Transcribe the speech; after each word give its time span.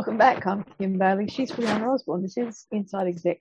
Welcome 0.00 0.16
back. 0.16 0.46
I'm 0.46 0.64
Kim 0.78 0.96
Bailey. 0.96 1.28
She's 1.28 1.52
Brianna 1.52 1.92
Osborne. 1.92 2.22
This 2.22 2.38
is 2.38 2.66
Inside 2.70 3.06
Exec. 3.06 3.36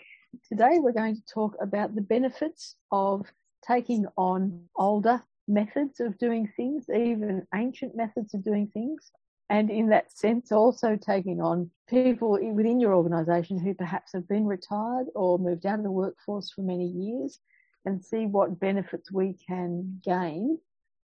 Today 0.50 0.80
we're 0.80 0.92
going 0.92 1.16
to 1.16 1.34
talk 1.34 1.56
about 1.62 1.96
the 1.96 2.02
benefits 2.02 2.76
of 2.92 3.26
taking 3.66 4.06
on 4.18 4.66
older 4.76 5.24
methods 5.48 6.02
of 6.02 6.18
doing 6.18 6.52
things, 6.58 6.84
even 6.90 7.48
ancient 7.56 7.96
methods 7.96 8.34
of 8.34 8.44
doing 8.44 8.68
things. 8.74 9.10
And 9.50 9.70
in 9.70 9.88
that 9.92 10.12
sense, 10.12 10.52
also 10.52 10.98
taking 10.98 11.40
on 11.40 11.72
people 11.88 12.32
within 12.54 12.82
your 12.82 12.94
organisation 12.94 13.58
who 13.58 13.74
perhaps 13.74 14.12
have 14.12 14.28
been 14.28 14.46
retired 14.46 15.08
or 15.16 15.40
moved 15.40 15.66
out 15.66 15.80
of 15.80 15.86
the 15.86 15.92
workforce 15.92 16.52
for 16.52 16.62
many 16.62 16.88
years 16.88 17.40
and 17.86 18.04
see 18.04 18.26
what 18.26 18.60
benefits 18.60 19.14
we 19.14 19.38
can 19.48 20.02
gain 20.04 20.60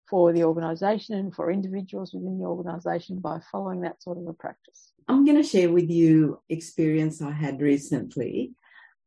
for 0.10 0.34
the 0.34 0.44
organisation 0.44 1.16
and 1.16 1.34
for 1.34 1.52
individuals 1.52 2.14
within 2.14 2.40
the 2.40 2.46
organisation 2.46 3.20
by 3.20 3.40
following 3.52 3.82
that 3.82 4.02
sort 4.02 4.18
of 4.18 4.28
a 4.28 4.34
practice. 4.34 4.92
I'm 5.08 5.26
going 5.26 5.42
to 5.42 5.48
share 5.48 5.72
with 5.72 5.90
you 5.90 6.40
experience 6.50 7.22
I 7.22 7.32
had 7.32 7.62
recently. 7.62 8.52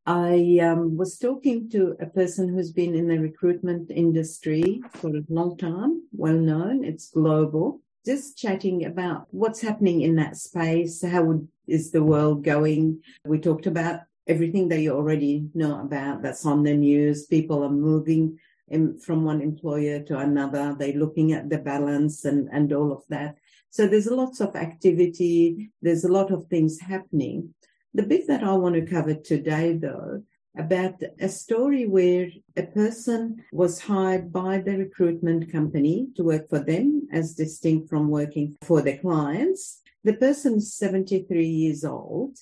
I 0.07 0.61
um, 0.63 0.97
was 0.97 1.19
talking 1.19 1.69
to 1.71 1.97
a 2.01 2.07
person 2.07 2.49
who's 2.49 2.71
been 2.71 2.95
in 2.95 3.09
the 3.09 3.19
recruitment 3.19 3.91
industry 3.91 4.81
for 4.95 5.09
a 5.09 5.25
long 5.29 5.57
time, 5.57 6.03
well 6.13 6.35
known, 6.37 6.85
it's 6.85 7.11
global. 7.11 7.81
Just 8.05 8.39
chatting 8.39 8.85
about 8.85 9.27
what's 9.33 9.61
happening 9.61 10.03
in 10.03 10.15
that 10.17 10.37
space, 10.37 11.05
how 11.05 11.41
is 11.67 11.91
the 11.91 12.05
world 12.05 12.45
going. 12.45 13.03
We 13.25 13.41
talked 13.41 13.67
about 13.67 14.03
everything 14.29 14.69
that 14.69 14.81
you 14.81 14.93
already 14.93 15.49
know 15.55 15.81
about 15.81 16.23
that's 16.23 16.47
on 16.47 16.63
the 16.63 16.75
news. 16.75 17.27
People 17.27 17.65
are 17.65 17.71
moving 17.71 18.39
in, 18.69 18.99
from 18.99 19.25
one 19.25 19.41
employer 19.41 20.01
to 20.01 20.19
another. 20.19 20.75
They're 20.79 20.93
looking 20.93 21.33
at 21.33 21.49
the 21.49 21.59
balance 21.59 22.25
and, 22.25 22.49
and 22.53 22.73
all 22.73 22.93
of 22.93 23.03
that. 23.09 23.37
So 23.71 23.87
there's 23.87 24.07
lots 24.07 24.41
of 24.41 24.57
activity. 24.57 25.71
There's 25.83 26.05
a 26.05 26.13
lot 26.13 26.31
of 26.31 26.47
things 26.47 26.81
happening. 26.81 27.55
The 27.95 28.03
bit 28.03 28.27
that 28.29 28.43
I 28.43 28.53
want 28.55 28.75
to 28.75 28.87
cover 28.87 29.15
today 29.15 29.77
though, 29.77 30.23
about 30.57 30.95
a 31.21 31.29
story 31.29 31.87
where 31.87 32.29
a 32.57 32.63
person 32.63 33.45
was 33.53 33.81
hired 33.81 34.33
by 34.33 34.59
the 34.59 34.79
recruitment 34.79 35.53
company 35.53 36.09
to 36.17 36.25
work 36.25 36.49
for 36.49 36.59
them 36.59 37.07
as 37.13 37.35
distinct 37.35 37.89
from 37.91 38.09
working 38.09 38.57
for 38.63 38.81
the 38.81 38.97
clients. 38.97 39.83
The 40.05 40.15
person's 40.15 40.73
73 40.75 41.47
years 41.47 41.85
old 41.85 42.39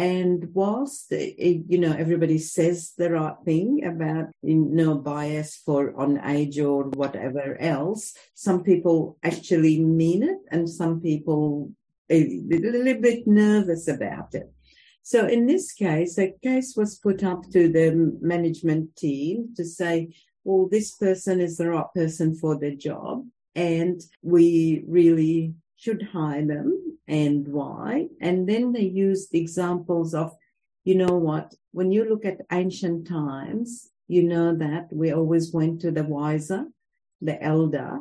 and 0.00 0.48
whilst 0.54 1.12
eh, 1.12 1.58
you 1.68 1.78
know 1.78 1.92
everybody 1.92 2.38
says 2.38 2.94
the 2.96 3.10
right 3.10 3.36
thing 3.44 3.84
about 3.84 4.28
no 4.42 4.94
bias 4.94 5.60
for 5.66 5.94
on 6.00 6.18
age 6.24 6.58
or 6.58 6.84
whatever 6.84 7.60
else, 7.60 8.14
some 8.34 8.62
people 8.62 9.18
actually 9.22 9.78
mean 9.78 10.22
it, 10.22 10.38
and 10.50 10.66
some 10.68 11.02
people 11.02 11.70
a 12.08 12.20
little 12.48 13.02
bit 13.02 13.26
nervous 13.26 13.88
about 13.88 14.34
it. 14.34 14.50
So 15.02 15.26
in 15.26 15.46
this 15.46 15.72
case, 15.72 16.18
a 16.18 16.34
case 16.42 16.74
was 16.76 16.96
put 16.96 17.22
up 17.22 17.42
to 17.52 17.70
the 17.70 18.18
management 18.22 18.96
team 18.96 19.50
to 19.56 19.64
say, 19.64 20.14
well, 20.44 20.66
this 20.70 20.92
person 20.96 21.42
is 21.42 21.58
the 21.58 21.68
right 21.68 21.92
person 21.94 22.34
for 22.34 22.58
the 22.58 22.74
job. 22.74 23.26
And 23.54 24.00
we 24.22 24.82
really 24.88 25.54
should 25.80 26.02
hire 26.12 26.44
them 26.44 26.98
and 27.08 27.48
why. 27.48 28.06
And 28.20 28.46
then 28.46 28.72
they 28.72 28.82
used 28.82 29.34
examples 29.34 30.14
of, 30.14 30.36
you 30.84 30.94
know 30.94 31.16
what, 31.16 31.54
when 31.72 31.90
you 31.90 32.04
look 32.04 32.26
at 32.26 32.42
ancient 32.52 33.08
times, 33.08 33.88
you 34.06 34.22
know 34.22 34.54
that 34.56 34.88
we 34.92 35.12
always 35.12 35.52
went 35.52 35.80
to 35.80 35.90
the 35.90 36.04
wiser, 36.04 36.66
the 37.22 37.42
elder, 37.42 38.00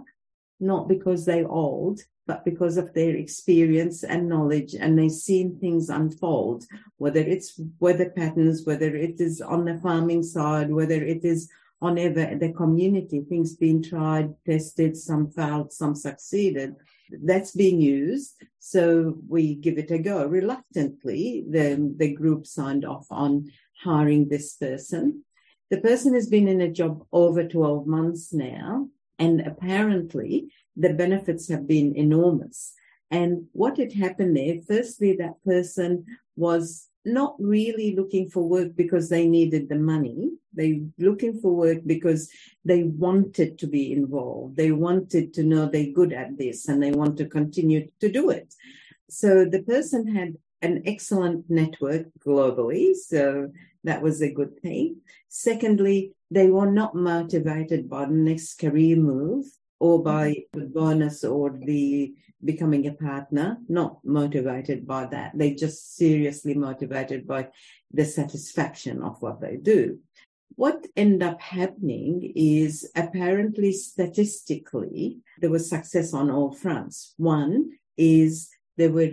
not 0.60 0.90
because 0.90 1.24
they're 1.24 1.48
old, 1.48 2.02
but 2.28 2.44
because 2.44 2.76
of 2.76 2.94
their 2.94 3.16
experience 3.16 4.04
and 4.04 4.28
knowledge 4.28 4.76
and 4.76 5.00
they've 5.00 5.12
seen 5.12 5.58
things 5.58 5.90
unfold, 5.90 6.66
whether 6.98 7.22
it's 7.22 7.62
weather 7.80 8.10
patterns, 8.10 8.66
whether 8.66 8.94
it 8.94 9.22
is 9.22 9.40
on 9.40 9.64
the 9.64 9.80
farming 9.80 10.24
side, 10.24 10.70
whether 10.70 11.02
it 11.02 11.24
is 11.24 11.50
on 11.82 11.98
ever 11.98 12.36
the 12.36 12.52
community, 12.52 13.22
things 13.22 13.56
being 13.56 13.82
tried, 13.82 14.36
tested, 14.46 14.98
some 14.98 15.32
failed, 15.32 15.72
some 15.72 15.96
succeeded 15.96 16.76
that's 17.10 17.52
being 17.52 17.82
used. 17.82 18.36
So 18.60 19.18
we 19.28 19.56
give 19.56 19.78
it 19.78 19.92
a 19.92 20.00
go. 20.00 20.26
Reluctantly, 20.26 21.46
the, 21.50 21.94
the 21.98 22.14
group 22.14 22.46
signed 22.46 22.86
off 22.86 23.08
on 23.10 23.52
hiring 23.84 24.30
this 24.30 24.56
person. 24.56 25.24
The 25.70 25.80
person 25.80 26.14
has 26.14 26.28
been 26.28 26.48
in 26.48 26.62
a 26.62 26.72
job 26.72 27.06
over 27.12 27.48
12 27.48 27.86
months 27.86 28.34
now, 28.34 28.90
and 29.18 29.42
apparently 29.42 30.52
the 30.76 30.94
benefits 30.94 31.48
have 31.50 31.68
been 31.68 31.96
enormous. 31.96 32.74
And 33.12 33.46
what 33.54 33.78
had 33.78 33.94
happened 33.94 34.36
there, 34.36 34.58
firstly, 34.68 35.16
that 35.18 35.44
person 35.44 36.06
was 36.36 36.88
not 37.14 37.36
really 37.40 37.96
looking 37.96 38.30
for 38.30 38.48
work 38.48 38.76
because 38.76 39.10
they 39.10 39.28
needed 39.28 39.70
the 39.70 39.76
money. 39.76 40.32
They 40.54 40.84
looking 40.98 41.40
for 41.40 41.56
work 41.56 41.80
because 41.86 42.30
they 42.66 42.84
wanted 42.84 43.58
to 43.60 43.68
be 43.68 43.92
involved. 43.94 44.56
They 44.56 44.72
wanted 44.72 45.34
to 45.36 45.44
know 45.44 45.66
they're 45.66 45.92
good 45.92 46.14
at 46.14 46.38
this 46.38 46.68
and 46.68 46.82
they 46.82 46.92
want 46.92 47.18
to 47.18 47.26
continue 47.26 47.90
to 48.00 48.12
do 48.12 48.30
it. 48.30 48.54
So 49.10 49.46
the 49.46 49.64
person 49.64 50.16
had 50.16 50.38
an 50.62 50.84
excellent 50.86 51.50
network 51.50 52.08
globally. 52.26 52.94
So 52.94 53.52
that 53.84 54.02
was 54.02 54.22
a 54.22 54.32
good 54.32 54.60
thing. 54.62 54.98
Secondly, 55.30 56.14
they 56.32 56.48
were 56.48 56.72
not 56.72 56.96
motivated 56.96 57.90
by 57.90 58.06
the 58.06 58.14
next 58.14 58.60
career 58.60 58.98
move 58.98 59.46
or 59.80 60.04
by 60.04 60.36
the 60.54 60.66
bonus 60.66 61.24
or 61.24 61.58
the 61.66 62.14
becoming 62.44 62.88
a 62.88 62.94
partner, 62.94 63.58
not 63.68 64.00
motivated 64.04 64.88
by 64.88 65.06
that. 65.08 65.32
They're 65.36 65.56
just 65.56 65.96
seriously 65.96 66.54
motivated 66.54 67.28
by 67.28 67.50
the 67.92 68.06
satisfaction 68.06 69.02
of 69.02 69.22
what 69.22 69.42
they 69.42 69.58
do. 69.58 70.00
What 70.56 70.88
end 70.96 71.24
up 71.24 71.40
happening 71.42 72.34
is 72.36 72.90
apparently 72.96 73.72
statistically, 73.72 75.20
there 75.40 75.50
was 75.50 75.70
success 75.70 76.14
on 76.14 76.30
all 76.30 76.52
fronts. 76.52 77.14
One 77.18 77.72
is 77.98 78.50
there 78.78 78.92
were 78.92 79.12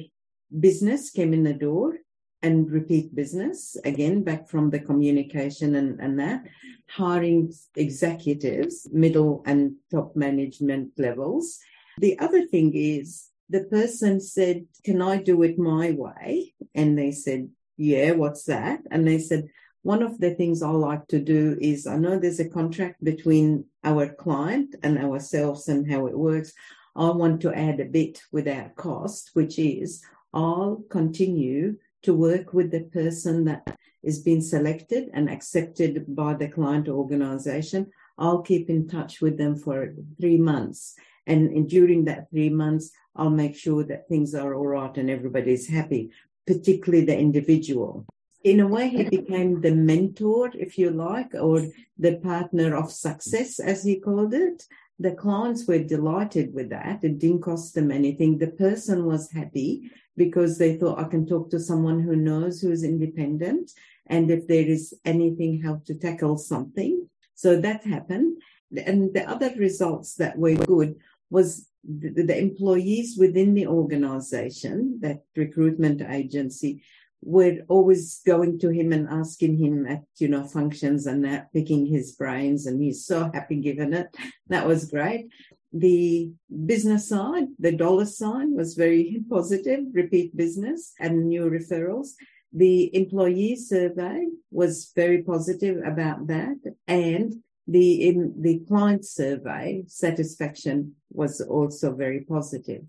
business 0.59 1.11
came 1.11 1.33
in 1.33 1.43
the 1.43 1.53
door 1.53 1.99
and 2.43 2.71
repeat 2.71 3.15
business 3.15 3.77
again 3.85 4.23
back 4.23 4.49
from 4.49 4.71
the 4.71 4.79
communication 4.79 5.75
and, 5.75 6.01
and 6.01 6.19
that 6.19 6.45
hiring 6.89 7.53
executives 7.75 8.87
middle 8.93 9.43
and 9.47 9.75
top 9.91 10.15
management 10.15 10.91
levels 10.99 11.59
the 11.99 12.19
other 12.19 12.47
thing 12.47 12.73
is 12.75 13.29
the 13.49 13.65
person 13.65 14.21
said, 14.21 14.67
Can 14.85 15.01
I 15.01 15.23
do 15.23 15.43
it 15.43 15.59
my 15.59 15.93
way? 15.93 16.55
And 16.75 16.99
they 16.99 17.13
said, 17.13 17.49
Yeah, 17.77 18.13
what's 18.13 18.45
that? 18.45 18.81
And 18.91 19.07
they 19.07 19.19
said, 19.19 19.49
One 19.83 20.03
of 20.03 20.19
the 20.19 20.35
things 20.35 20.63
I 20.63 20.71
like 20.71 21.07
to 21.09 21.21
do 21.21 21.57
is 21.61 21.87
I 21.87 21.97
know 21.97 22.19
there's 22.19 22.41
a 22.41 22.49
contract 22.49 23.03
between 23.03 23.67
our 23.85 24.09
client 24.09 24.75
and 24.83 24.99
ourselves 24.99 25.69
and 25.69 25.91
how 25.91 26.07
it 26.07 26.19
works. 26.19 26.53
I 26.95 27.11
want 27.11 27.43
to 27.43 27.53
add 27.53 27.81
a 27.81 27.85
bit 27.85 28.23
without 28.33 28.75
cost, 28.77 29.31
which 29.35 29.59
is 29.59 30.03
I'll 30.33 30.83
continue 30.91 31.77
to 32.03 32.15
work 32.15 32.53
with 32.53 32.71
the 32.71 32.85
person 32.85 33.45
that 33.45 33.77
is 34.03 34.21
being 34.21 34.41
selected 34.41 35.11
and 35.13 35.29
accepted 35.29 36.05
by 36.15 36.35
the 36.35 36.49
client 36.49 36.89
organization. 36.89 37.91
I'll 38.19 38.43
keep 38.43 38.71
in 38.71 38.89
touch 38.89 39.21
with 39.21 39.37
them 39.37 39.57
for 39.57 39.95
three 40.21 40.39
months. 40.39 40.95
And, 41.27 41.51
and 41.51 41.69
during 41.69 42.05
that 42.05 42.31
three 42.31 42.51
months, 42.51 42.91
I'll 43.15 43.31
make 43.31 43.57
sure 43.57 43.85
that 43.85 44.09
things 44.09 44.35
are 44.35 44.55
all 44.55 44.67
right 44.67 44.97
and 44.97 45.11
everybody's 45.11 45.69
happy, 45.69 46.11
particularly 46.47 47.05
the 47.05 47.19
individual. 47.19 48.07
In 48.45 48.61
a 48.61 48.69
way, 48.69 48.89
he 48.89 49.05
became 49.05 49.61
the 49.61 49.75
mentor, 49.75 50.53
if 50.55 50.79
you 50.79 50.91
like, 50.91 51.35
or 51.35 51.67
the 51.99 52.17
partner 52.19 52.77
of 52.77 52.93
success, 52.93 53.59
as 53.59 53.83
he 53.83 53.99
called 53.99 54.35
it. 54.35 54.63
The 54.99 55.13
clients 55.13 55.67
were 55.67 55.83
delighted 55.83 56.55
with 56.55 56.71
that. 56.71 57.03
It 57.03 57.19
didn't 57.19 57.43
cost 57.43 57.75
them 57.75 57.91
anything. 57.91 58.39
The 58.39 58.53
person 58.53 59.05
was 59.05 59.31
happy 59.33 59.91
because 60.17 60.59
they 60.59 60.77
thought 60.77 60.99
I 60.99 61.05
can 61.05 61.27
talk 61.27 61.51
to 61.51 61.61
someone 61.61 62.01
who 62.01 62.17
knows 62.17 62.61
who 62.61 62.71
is 62.71 62.85
independent. 62.85 63.73
And 64.07 64.31
if 64.31 64.47
there 64.47 64.65
is 64.65 64.95
anything, 65.05 65.61
how 65.63 65.83
to 65.87 65.95
tackle 65.95 66.39
something. 66.39 67.09
So 67.35 67.61
that 67.61 67.85
happened. 67.85 68.41
And 68.77 69.13
the 69.13 69.29
other 69.29 69.53
results 69.57 70.15
that 70.15 70.39
were 70.39 70.55
good 70.55 70.97
was 71.31 71.69
the, 71.85 72.23
the 72.23 72.39
employees 72.39 73.17
within 73.19 73.55
the 73.55 73.67
organization, 73.67 74.99
that 75.03 75.23
recruitment 75.37 76.03
agency, 76.03 76.83
were 77.23 77.59
always 77.69 78.21
going 78.27 78.59
to 78.59 78.69
him 78.69 78.93
and 78.93 79.09
asking 79.09 79.57
him 79.57 79.87
at 79.87 80.03
you 80.17 80.29
know 80.29 80.45
functions 80.45 81.07
and 81.07 81.25
that 81.25 81.53
picking 81.53 81.87
his 81.87 82.13
brains 82.13 82.67
and 82.67 82.81
he's 82.81 83.05
so 83.05 83.31
happy 83.33 83.57
given 83.57 83.95
it. 83.95 84.15
That 84.49 84.67
was 84.67 84.91
great. 84.91 85.29
The 85.73 86.31
business 86.65 87.09
side 87.09 87.49
the 87.59 87.73
dollar 87.73 88.07
sign 88.07 88.55
was 88.55 88.75
very 88.75 89.23
positive 89.31 89.81
repeat 89.93 90.37
business 90.37 90.93
and 91.01 91.27
new 91.27 91.51
referrals. 91.51 92.11
The 92.53 92.95
employee 92.95 93.57
survey 93.57 94.27
was 94.51 94.93
very 94.95 95.23
positive 95.23 95.83
about 95.85 96.29
that 96.29 96.59
and 96.87 97.35
the 97.67 98.09
in 98.09 98.35
the 98.41 98.61
client 98.69 99.05
survey 99.05 99.85
satisfaction 99.89 100.95
was 101.11 101.41
also 101.41 101.95
very 101.95 102.21
positive. 102.21 102.83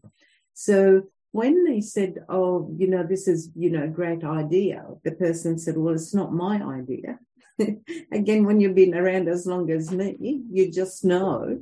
So 0.54 1.04
when 1.32 1.66
they 1.66 1.82
said, 1.82 2.26
Oh, 2.30 2.74
you 2.78 2.88
know, 2.88 3.04
this 3.04 3.28
is, 3.28 3.50
you 3.56 3.70
know, 3.70 3.84
a 3.84 3.88
great 4.00 4.24
idea, 4.24 4.86
the 5.04 5.12
person 5.12 5.58
said, 5.58 5.78
Well, 5.78 5.94
it's 5.94 6.14
not 6.14 6.34
my 6.34 6.62
idea. 6.64 7.20
Again, 8.12 8.46
when 8.46 8.60
you've 8.60 8.76
been 8.76 8.96
around 8.96 9.28
as 9.28 9.46
long 9.48 9.70
as 9.72 9.92
me, 9.92 10.44
you 10.52 10.72
just 10.72 11.04
know. 11.04 11.60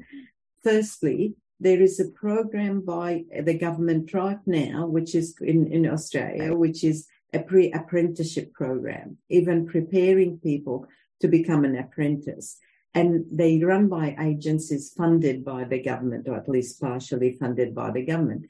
Firstly, 0.64 1.36
there 1.60 1.82
is 1.82 2.00
a 2.00 2.10
program 2.10 2.82
by 2.82 3.24
the 3.44 3.58
government 3.58 4.14
right 4.14 4.40
now, 4.46 4.88
which 4.88 5.16
is 5.16 5.36
in, 5.42 5.72
in 5.72 5.90
Australia, 5.90 6.54
which 6.54 6.84
is 6.84 7.08
a 7.34 7.40
pre 7.40 7.72
apprenticeship 7.72 8.54
program, 8.54 9.18
even 9.30 9.66
preparing 9.66 10.38
people 10.40 10.86
to 11.22 11.28
become 11.28 11.64
an 11.64 11.78
apprentice. 11.78 12.58
And 12.96 13.26
they 13.32 13.62
run 13.62 13.90
by 13.90 14.16
agencies 14.20 14.94
funded 14.98 15.44
by 15.44 15.66
the 15.66 15.82
government, 15.82 16.28
or 16.30 16.36
at 16.38 16.50
least 16.50 16.82
partially 16.82 17.38
funded 17.40 17.76
by 17.76 17.92
the 17.92 18.06
government. 18.06 18.46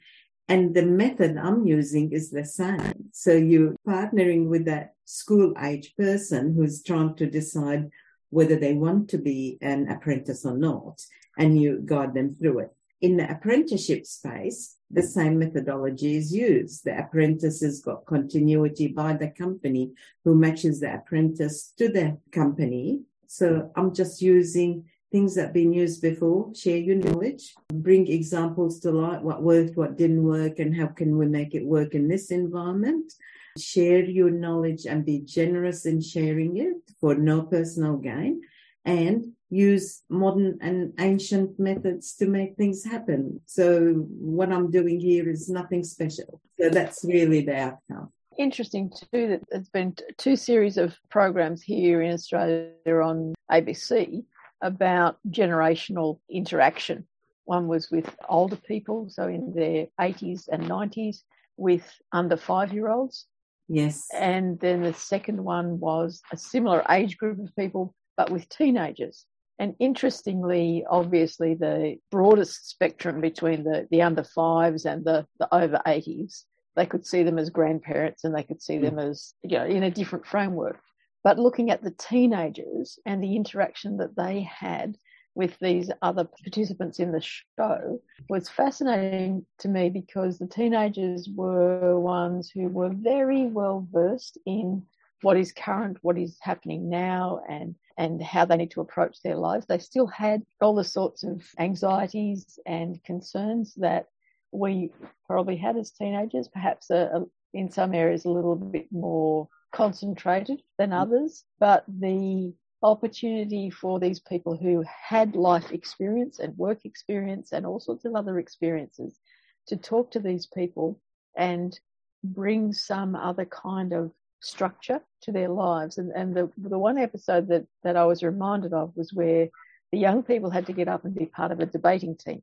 And 0.48 0.72
the 0.72 0.86
method 0.86 1.36
I'm 1.36 1.66
using 1.66 2.12
is 2.12 2.30
the 2.30 2.44
same. 2.44 3.10
So 3.12 3.32
you're 3.32 3.74
partnering 3.86 4.46
with 4.46 4.64
that 4.66 4.94
school 5.04 5.52
age 5.60 5.94
person 5.98 6.54
who's 6.54 6.82
trying 6.82 7.16
to 7.16 7.26
decide 7.26 7.90
whether 8.30 8.56
they 8.56 8.72
want 8.72 9.10
to 9.10 9.18
be 9.18 9.58
an 9.60 9.88
apprentice 9.88 10.46
or 10.46 10.56
not, 10.56 11.04
and 11.36 11.60
you 11.60 11.82
guide 11.84 12.14
them 12.14 12.34
through 12.36 12.60
it. 12.60 12.70
In 13.00 13.16
the 13.16 13.30
apprenticeship 13.30 14.06
space, 14.06 14.76
the 14.90 15.02
same 15.02 15.38
methodology 15.38 16.16
is 16.16 16.32
used. 16.32 16.84
The 16.84 16.98
apprentice 16.98 17.60
has 17.62 17.80
got 17.80 18.06
continuity 18.06 18.88
by 18.88 19.14
the 19.14 19.28
company 19.28 19.92
who 20.24 20.34
matches 20.34 20.80
the 20.80 20.94
apprentice 20.94 21.72
to 21.78 21.88
the 21.88 22.18
company. 22.30 23.00
So 23.28 23.70
I'm 23.76 23.94
just 23.94 24.22
using 24.22 24.84
things 25.12 25.34
that 25.34 25.44
have 25.44 25.54
been 25.54 25.72
used 25.72 26.02
before, 26.02 26.52
share 26.54 26.78
your 26.78 26.96
knowledge, 26.96 27.54
bring 27.72 28.08
examples 28.08 28.80
to 28.80 28.90
light, 28.90 29.22
what 29.22 29.42
worked, 29.42 29.76
what 29.76 29.96
didn't 29.96 30.22
work, 30.22 30.58
and 30.58 30.76
how 30.76 30.86
can 30.86 31.16
we 31.16 31.26
make 31.26 31.54
it 31.54 31.64
work 31.64 31.94
in 31.94 32.08
this 32.08 32.30
environment. 32.30 33.12
Share 33.58 34.04
your 34.04 34.30
knowledge 34.30 34.84
and 34.86 35.04
be 35.04 35.20
generous 35.20 35.86
in 35.86 36.00
sharing 36.00 36.56
it 36.58 36.76
for 37.00 37.14
no 37.14 37.42
personal 37.42 37.96
gain. 37.96 38.42
And 38.84 39.32
use 39.48 40.02
modern 40.08 40.58
and 40.60 40.92
ancient 40.98 41.58
methods 41.58 42.14
to 42.16 42.26
make 42.26 42.56
things 42.56 42.84
happen. 42.84 43.40
So 43.46 43.94
what 44.18 44.52
I'm 44.52 44.70
doing 44.70 45.00
here 45.00 45.28
is 45.28 45.48
nothing 45.48 45.84
special. 45.84 46.40
So 46.60 46.68
that's 46.68 47.04
really 47.04 47.42
the 47.42 47.56
outcome. 47.56 48.12
Interesting 48.38 48.90
too 48.90 49.28
that 49.28 49.42
there's 49.50 49.68
been 49.68 49.94
two 50.18 50.36
series 50.36 50.76
of 50.76 50.96
programs 51.10 51.62
here 51.62 52.02
in 52.02 52.12
Australia 52.12 52.70
on 52.86 53.34
ABC 53.50 54.24
about 54.62 55.18
generational 55.30 56.18
interaction. 56.30 57.06
One 57.44 57.68
was 57.68 57.90
with 57.90 58.14
older 58.28 58.56
people, 58.56 59.08
so 59.08 59.28
in 59.28 59.54
their 59.54 59.86
80s 60.00 60.48
and 60.50 60.64
90s, 60.64 61.22
with 61.56 61.90
under 62.12 62.36
five 62.36 62.72
year 62.72 62.88
olds. 62.88 63.26
Yes. 63.68 64.06
And 64.14 64.58
then 64.60 64.82
the 64.82 64.94
second 64.94 65.42
one 65.42 65.80
was 65.80 66.20
a 66.32 66.36
similar 66.36 66.84
age 66.90 67.16
group 67.16 67.38
of 67.38 67.54
people, 67.56 67.94
but 68.16 68.30
with 68.30 68.48
teenagers. 68.48 69.24
And 69.58 69.74
interestingly, 69.78 70.84
obviously, 70.88 71.54
the 71.54 71.96
broadest 72.10 72.68
spectrum 72.68 73.20
between 73.20 73.64
the, 73.64 73.88
the 73.90 74.02
under 74.02 74.24
fives 74.24 74.84
and 74.84 75.04
the, 75.04 75.26
the 75.38 75.52
over 75.54 75.80
80s, 75.86 76.44
they 76.76 76.86
could 76.86 77.06
see 77.06 77.22
them 77.22 77.38
as 77.38 77.50
grandparents 77.50 78.24
and 78.24 78.34
they 78.34 78.42
could 78.42 78.62
see 78.62 78.76
hmm. 78.76 78.84
them 78.84 78.98
as, 78.98 79.34
you 79.42 79.58
know, 79.58 79.64
in 79.66 79.82
a 79.82 79.90
different 79.90 80.26
framework. 80.26 80.80
But 81.24 81.38
looking 81.38 81.70
at 81.70 81.82
the 81.82 81.90
teenagers 81.90 82.98
and 83.04 83.22
the 83.22 83.34
interaction 83.34 83.96
that 83.96 84.14
they 84.16 84.42
had 84.42 84.96
with 85.34 85.58
these 85.60 85.90
other 86.00 86.24
participants 86.24 86.98
in 86.98 87.12
the 87.12 87.20
show 87.20 88.00
was 88.28 88.48
fascinating 88.48 89.44
to 89.58 89.68
me 89.68 89.90
because 89.90 90.38
the 90.38 90.46
teenagers 90.46 91.28
were 91.34 91.98
ones 92.00 92.50
who 92.50 92.68
were 92.68 92.90
very 92.90 93.46
well 93.46 93.86
versed 93.92 94.38
in 94.46 94.82
what 95.22 95.36
is 95.36 95.52
current, 95.52 95.98
what 96.02 96.18
is 96.18 96.38
happening 96.40 96.88
now, 96.88 97.40
and 97.48 97.74
and 97.98 98.22
how 98.22 98.44
they 98.44 98.56
need 98.56 98.70
to 98.70 98.80
approach 98.80 99.22
their 99.22 99.36
lives. 99.36 99.66
They 99.66 99.78
still 99.78 100.06
had 100.06 100.42
all 100.60 100.74
the 100.74 100.84
sorts 100.84 101.24
of 101.24 101.42
anxieties 101.58 102.58
and 102.66 103.02
concerns 103.04 103.74
that 103.76 104.06
we 104.52 104.90
probably 105.26 105.56
had 105.56 105.76
as 105.76 105.90
teenagers, 105.90 106.48
perhaps 106.48 106.90
a, 106.90 107.10
a, 107.14 107.24
in 107.52 107.70
some 107.70 107.94
areas 107.94 108.24
a 108.24 108.30
little 108.30 108.56
bit 108.56 108.86
more 108.90 109.48
concentrated 109.72 110.62
than 110.78 110.90
mm. 110.90 111.00
others. 111.00 111.44
But 111.58 111.84
the 111.88 112.54
opportunity 112.82 113.70
for 113.70 113.98
these 113.98 114.20
people 114.20 114.56
who 114.56 114.84
had 114.86 115.34
life 115.34 115.72
experience 115.72 116.38
and 116.38 116.56
work 116.56 116.84
experience 116.84 117.52
and 117.52 117.66
all 117.66 117.80
sorts 117.80 118.04
of 118.04 118.14
other 118.14 118.38
experiences 118.38 119.18
to 119.66 119.76
talk 119.76 120.10
to 120.12 120.20
these 120.20 120.46
people 120.46 121.00
and 121.36 121.78
bring 122.22 122.72
some 122.72 123.14
other 123.14 123.44
kind 123.44 123.92
of 123.92 124.12
structure 124.40 125.00
to 125.22 125.32
their 125.32 125.48
lives. 125.48 125.98
And, 125.98 126.12
and 126.12 126.34
the, 126.34 126.50
the 126.56 126.78
one 126.78 126.98
episode 126.98 127.48
that, 127.48 127.66
that 127.82 127.96
I 127.96 128.04
was 128.04 128.22
reminded 128.22 128.72
of 128.72 128.92
was 128.96 129.12
where 129.12 129.48
the 129.92 129.98
young 129.98 130.22
people 130.22 130.50
had 130.50 130.66
to 130.66 130.72
get 130.72 130.88
up 130.88 131.04
and 131.04 131.14
be 131.14 131.26
part 131.26 131.52
of 131.52 131.60
a 131.60 131.66
debating 131.66 132.16
team. 132.16 132.42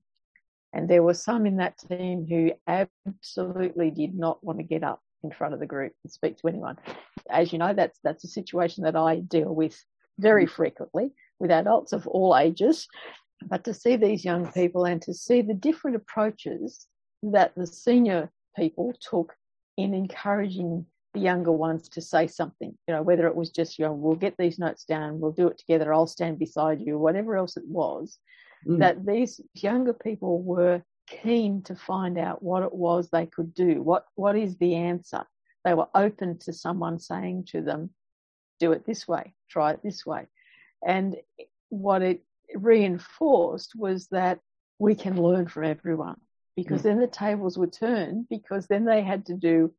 And 0.74 0.90
there 0.90 1.04
were 1.04 1.14
some 1.14 1.46
in 1.46 1.58
that 1.58 1.78
team 1.78 2.25
who 2.28 2.52
absolutely 2.68 3.92
did 3.92 4.16
not 4.16 4.44
want 4.44 4.58
to 4.58 4.64
get 4.64 4.84
up 4.84 5.02
in 5.24 5.31
front 5.31 5.54
of 5.54 5.60
the 5.60 5.66
group 5.66 5.94
and 6.04 6.12
speak 6.12 6.38
to 6.38 6.48
anyone. 6.48 6.78
As 7.30 7.54
you 7.54 7.60
know, 7.60 7.74
that's 7.74 8.00
that's 8.04 8.24
a 8.24 8.28
situation 8.28 8.84
that 8.84 8.96
I 8.96 9.20
deal 9.20 9.54
with 9.54 9.80
very 10.20 10.46
mm-hmm. 10.46 10.56
frequently 10.56 11.12
with 11.40 11.52
adults 11.52 11.94
of 11.94 12.08
all 12.08 12.36
ages. 12.36 12.88
But 13.46 13.64
to 13.66 13.74
see 13.74 13.96
these 13.98 14.25
young 14.25 14.52
people 14.52 14.86
and 14.86 15.02
to 15.04 15.14
see 15.14 15.42
the 15.42 15.54
different 15.54 15.98
approaches 15.98 16.88
that 17.24 17.54
the 17.56 17.68
senior 17.68 18.31
people 18.56 18.94
took 19.10 19.34
in 19.78 19.94
encouraging 19.94 20.86
the 21.14 21.19
younger 21.19 21.52
ones 21.52 21.90
to 21.90 22.02
say 22.02 22.28
something, 22.28 22.78
you 22.88 22.94
know, 22.94 23.02
whether 23.02 23.28
it 23.28 23.36
was 23.36 23.50
just, 23.50 23.78
you 23.78 23.86
know, 23.86 23.94
we'll 23.94 24.16
get 24.16 24.36
these 24.38 24.59
notes 24.59 24.86
down, 24.86 25.19
we'll 25.19 25.31
do 25.31 25.47
it 25.47 25.57
together, 25.57 25.94
I'll 25.94 26.07
stand 26.07 26.40
beside 26.40 26.81
you, 26.81 26.97
whatever 26.97 27.36
else 27.36 27.57
it 27.57 27.68
was, 27.68 28.18
mm. 28.68 28.80
that 28.80 29.06
these 29.06 29.42
younger 29.54 29.94
people 29.94 30.42
were 30.42 30.82
keen 31.08 31.62
to 31.64 31.76
find 31.76 32.18
out 32.18 32.42
what 32.42 32.64
it 32.64 32.74
was 32.74 33.10
they 33.10 33.26
could 33.26 33.54
do. 33.54 33.82
What, 33.82 34.06
what 34.16 34.36
is 34.36 34.58
the 34.58 34.76
answer? 34.76 35.26
They 35.64 35.74
were 35.74 35.88
open 35.94 36.40
to 36.40 36.54
someone 36.54 37.00
saying 37.00 37.46
to 37.52 37.62
them, 37.62 37.92
do 38.60 38.72
it 38.72 38.86
this 38.86 39.08
way, 39.08 39.34
try 39.50 39.72
it 39.72 39.82
this 39.84 40.06
way. 40.06 40.28
And 40.86 41.16
what 41.70 42.02
it 42.02 42.24
reinforced 42.56 43.74
was 43.76 44.08
that 44.08 44.40
we 44.80 44.96
can 44.96 45.22
learn 45.22 45.48
from 45.48 45.64
everyone 45.66 46.20
because 46.56 46.82
mm. 46.82 46.84
then 46.84 47.00
the 47.00 47.08
tables 47.08 47.58
were 47.58 47.68
turned 47.68 48.28
because 48.30 48.68
then 48.68 48.86
they 48.86 49.02
had 49.02 49.26
to 49.28 49.34
do 49.34 49.74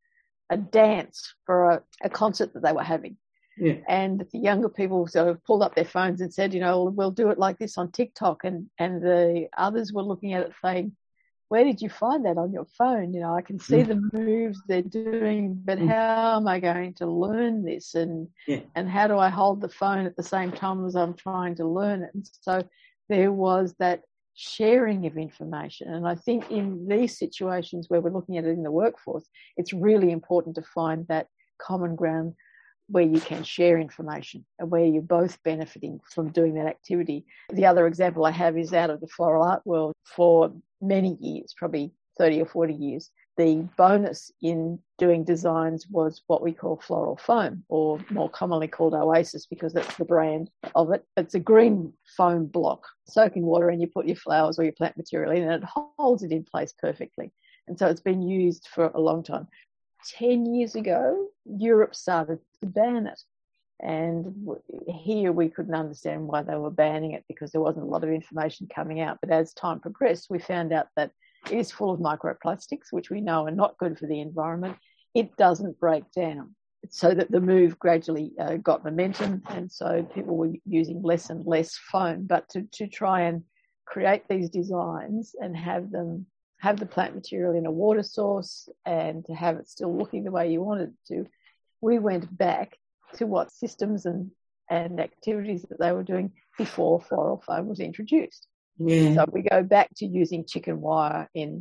a 0.49 0.57
dance 0.57 1.33
for 1.45 1.71
a, 1.71 1.83
a 2.03 2.09
concert 2.09 2.53
that 2.53 2.63
they 2.63 2.71
were 2.71 2.83
having. 2.83 3.17
Yeah. 3.57 3.75
And 3.87 4.25
the 4.31 4.39
younger 4.39 4.69
people 4.69 5.07
sort 5.07 5.29
of 5.29 5.43
pulled 5.43 5.63
up 5.63 5.75
their 5.75 5.85
phones 5.85 6.21
and 6.21 6.33
said, 6.33 6.53
you 6.53 6.59
know, 6.59 6.83
we'll 6.83 7.11
do 7.11 7.29
it 7.29 7.39
like 7.39 7.57
this 7.57 7.77
on 7.77 7.91
TikTok. 7.91 8.43
And, 8.43 8.69
and 8.77 9.01
the 9.01 9.47
others 9.57 9.93
were 9.93 10.03
looking 10.03 10.33
at 10.33 10.43
it 10.43 10.53
saying, 10.63 10.95
where 11.47 11.63
did 11.63 11.81
you 11.81 11.89
find 11.89 12.25
that 12.25 12.37
on 12.37 12.51
your 12.51 12.65
phone? 12.77 13.13
You 13.13 13.21
know, 13.21 13.33
I 13.33 13.41
can 13.41 13.59
see 13.59 13.83
the 13.83 14.01
moves 14.13 14.61
they're 14.67 14.81
doing, 14.81 15.61
but 15.63 15.77
mm. 15.77 15.87
how 15.87 16.37
am 16.37 16.47
I 16.47 16.59
going 16.59 16.95
to 16.95 17.05
learn 17.05 17.63
this? 17.63 17.93
And, 17.93 18.27
yeah. 18.47 18.61
and 18.73 18.89
how 18.89 19.07
do 19.07 19.17
I 19.17 19.29
hold 19.29 19.61
the 19.61 19.69
phone 19.69 20.05
at 20.05 20.15
the 20.15 20.23
same 20.23 20.51
time 20.51 20.85
as 20.85 20.95
I'm 20.95 21.13
trying 21.13 21.55
to 21.55 21.67
learn 21.67 22.01
it? 22.01 22.09
And 22.13 22.27
so 22.41 22.63
there 23.09 23.31
was 23.31 23.75
that 23.79 24.01
sharing 24.33 25.05
of 25.05 25.17
information. 25.17 25.93
And 25.93 26.07
I 26.07 26.15
think 26.15 26.51
in 26.51 26.87
these 26.87 27.17
situations 27.17 27.89
where 27.89 28.01
we're 28.01 28.09
looking 28.09 28.37
at 28.37 28.45
it 28.45 28.49
in 28.49 28.63
the 28.63 28.71
workforce, 28.71 29.29
it's 29.55 29.71
really 29.71 30.11
important 30.11 30.55
to 30.55 30.61
find 30.61 31.07
that 31.07 31.27
common 31.57 31.95
ground 31.95 32.33
where 32.87 33.03
you 33.03 33.19
can 33.19 33.43
share 33.43 33.77
information 33.77 34.45
and 34.59 34.69
where 34.69 34.85
you're 34.85 35.01
both 35.01 35.41
benefiting 35.43 35.99
from 36.13 36.29
doing 36.29 36.53
that 36.55 36.67
activity. 36.67 37.25
The 37.51 37.65
other 37.65 37.87
example 37.87 38.25
I 38.25 38.31
have 38.31 38.57
is 38.57 38.73
out 38.73 38.89
of 38.89 39.01
the 39.01 39.07
floral 39.07 39.43
art 39.43 39.61
world 39.65 39.93
for 40.03 40.53
many 40.81 41.17
years, 41.19 41.53
probably 41.57 41.91
30 42.17 42.41
or 42.41 42.45
40 42.45 42.73
years 42.73 43.11
the 43.37 43.67
bonus 43.77 44.31
in 44.41 44.79
doing 44.97 45.23
designs 45.23 45.87
was 45.89 46.21
what 46.27 46.41
we 46.41 46.53
call 46.53 46.77
floral 46.77 47.17
foam, 47.17 47.63
or 47.67 47.99
more 48.09 48.29
commonly 48.29 48.67
called 48.67 48.93
Oasis 48.93 49.45
because 49.45 49.73
that's 49.73 49.97
the 49.97 50.05
brand 50.05 50.49
of 50.73 50.91
it. 50.91 51.05
It's 51.17 51.35
a 51.35 51.39
green 51.39 51.93
foam 52.15 52.45
block, 52.45 52.85
soak 53.07 53.35
in 53.35 53.43
water, 53.43 53.69
and 53.69 53.81
you 53.81 53.87
put 53.87 54.07
your 54.07 54.15
flowers 54.15 54.57
or 54.57 54.63
your 54.63 54.73
plant 54.73 54.95
material 54.95 55.31
in, 55.31 55.43
and 55.43 55.63
it 55.63 55.69
holds 55.97 56.23
it 56.23 56.31
in 56.31 56.45
place 56.45 56.73
perfectly. 56.79 57.31
And 57.67 57.77
so 57.77 57.87
it's 57.87 58.01
been 58.01 58.21
used 58.21 58.67
for 58.73 58.87
a 58.87 59.01
long 59.01 59.23
time. 59.23 59.47
10 60.05 60.53
years 60.53 60.75
ago, 60.75 61.27
Europe 61.45 61.95
started 61.95 62.39
to 62.61 62.67
ban 62.67 63.07
it. 63.07 63.19
And 63.81 64.47
here 64.87 65.31
we 65.31 65.49
couldn't 65.49 65.75
understand 65.75 66.27
why 66.27 66.43
they 66.43 66.55
were 66.55 66.71
banning 66.71 67.11
it 67.11 67.25
because 67.27 67.51
there 67.51 67.61
wasn't 67.61 67.85
a 67.85 67.89
lot 67.89 68.03
of 68.03 68.09
information 68.09 68.67
coming 68.73 69.01
out. 69.01 69.17
But 69.21 69.31
as 69.31 69.53
time 69.53 69.79
progressed, 69.79 70.27
we 70.29 70.39
found 70.39 70.71
out 70.71 70.87
that 70.95 71.11
it 71.51 71.57
is 71.57 71.71
full 71.71 71.91
of 71.91 71.99
microplastics, 71.99 72.91
which 72.91 73.09
we 73.09 73.21
know 73.21 73.45
are 73.45 73.51
not 73.51 73.77
good 73.77 73.97
for 73.97 74.07
the 74.07 74.21
environment. 74.21 74.77
It 75.13 75.35
doesn't 75.35 75.79
break 75.79 76.09
down. 76.11 76.55
So 76.89 77.13
that 77.15 77.31
the 77.31 77.41
move 77.41 77.79
gradually 77.79 78.33
uh, 78.39 78.57
got 78.57 78.83
momentum, 78.83 79.41
and 79.49 79.71
so 79.71 80.03
people 80.13 80.37
were 80.37 80.53
using 80.65 81.01
less 81.01 81.31
and 81.31 81.43
less 81.45 81.75
foam. 81.75 82.27
But 82.27 82.47
to, 82.49 82.61
to 82.73 82.87
try 82.87 83.21
and 83.21 83.43
create 83.85 84.23
these 84.29 84.49
designs 84.51 85.33
and 85.39 85.57
have 85.57 85.89
them 85.89 86.27
have 86.65 86.79
the 86.79 86.85
plant 86.95 87.13
material 87.13 87.53
in 87.55 87.67
a 87.67 87.71
water 87.71 88.01
source 88.01 88.67
and 88.85 89.23
to 89.25 89.33
have 89.35 89.55
it 89.57 89.69
still 89.69 89.95
looking 89.95 90.23
the 90.23 90.31
way 90.37 90.51
you 90.51 90.61
wanted 90.61 90.89
it 90.89 91.05
to, 91.13 91.17
we 91.79 91.99
went 91.99 92.25
back 92.35 92.69
to 93.17 93.27
what 93.27 93.51
systems 93.51 94.07
and, 94.07 94.31
and 94.67 94.99
activities 94.99 95.61
that 95.69 95.79
they 95.79 95.91
were 95.91 96.03
doing 96.13 96.31
before 96.57 96.99
floral 96.99 97.39
foam 97.45 97.67
was 97.67 97.79
introduced. 97.79 98.47
Yeah. 98.79 99.13
So 99.13 99.25
we 99.31 99.43
go 99.43 99.61
back 99.61 99.89
to 99.97 100.05
using 100.07 100.43
chicken 100.53 100.81
wire 100.81 101.29
in 101.35 101.51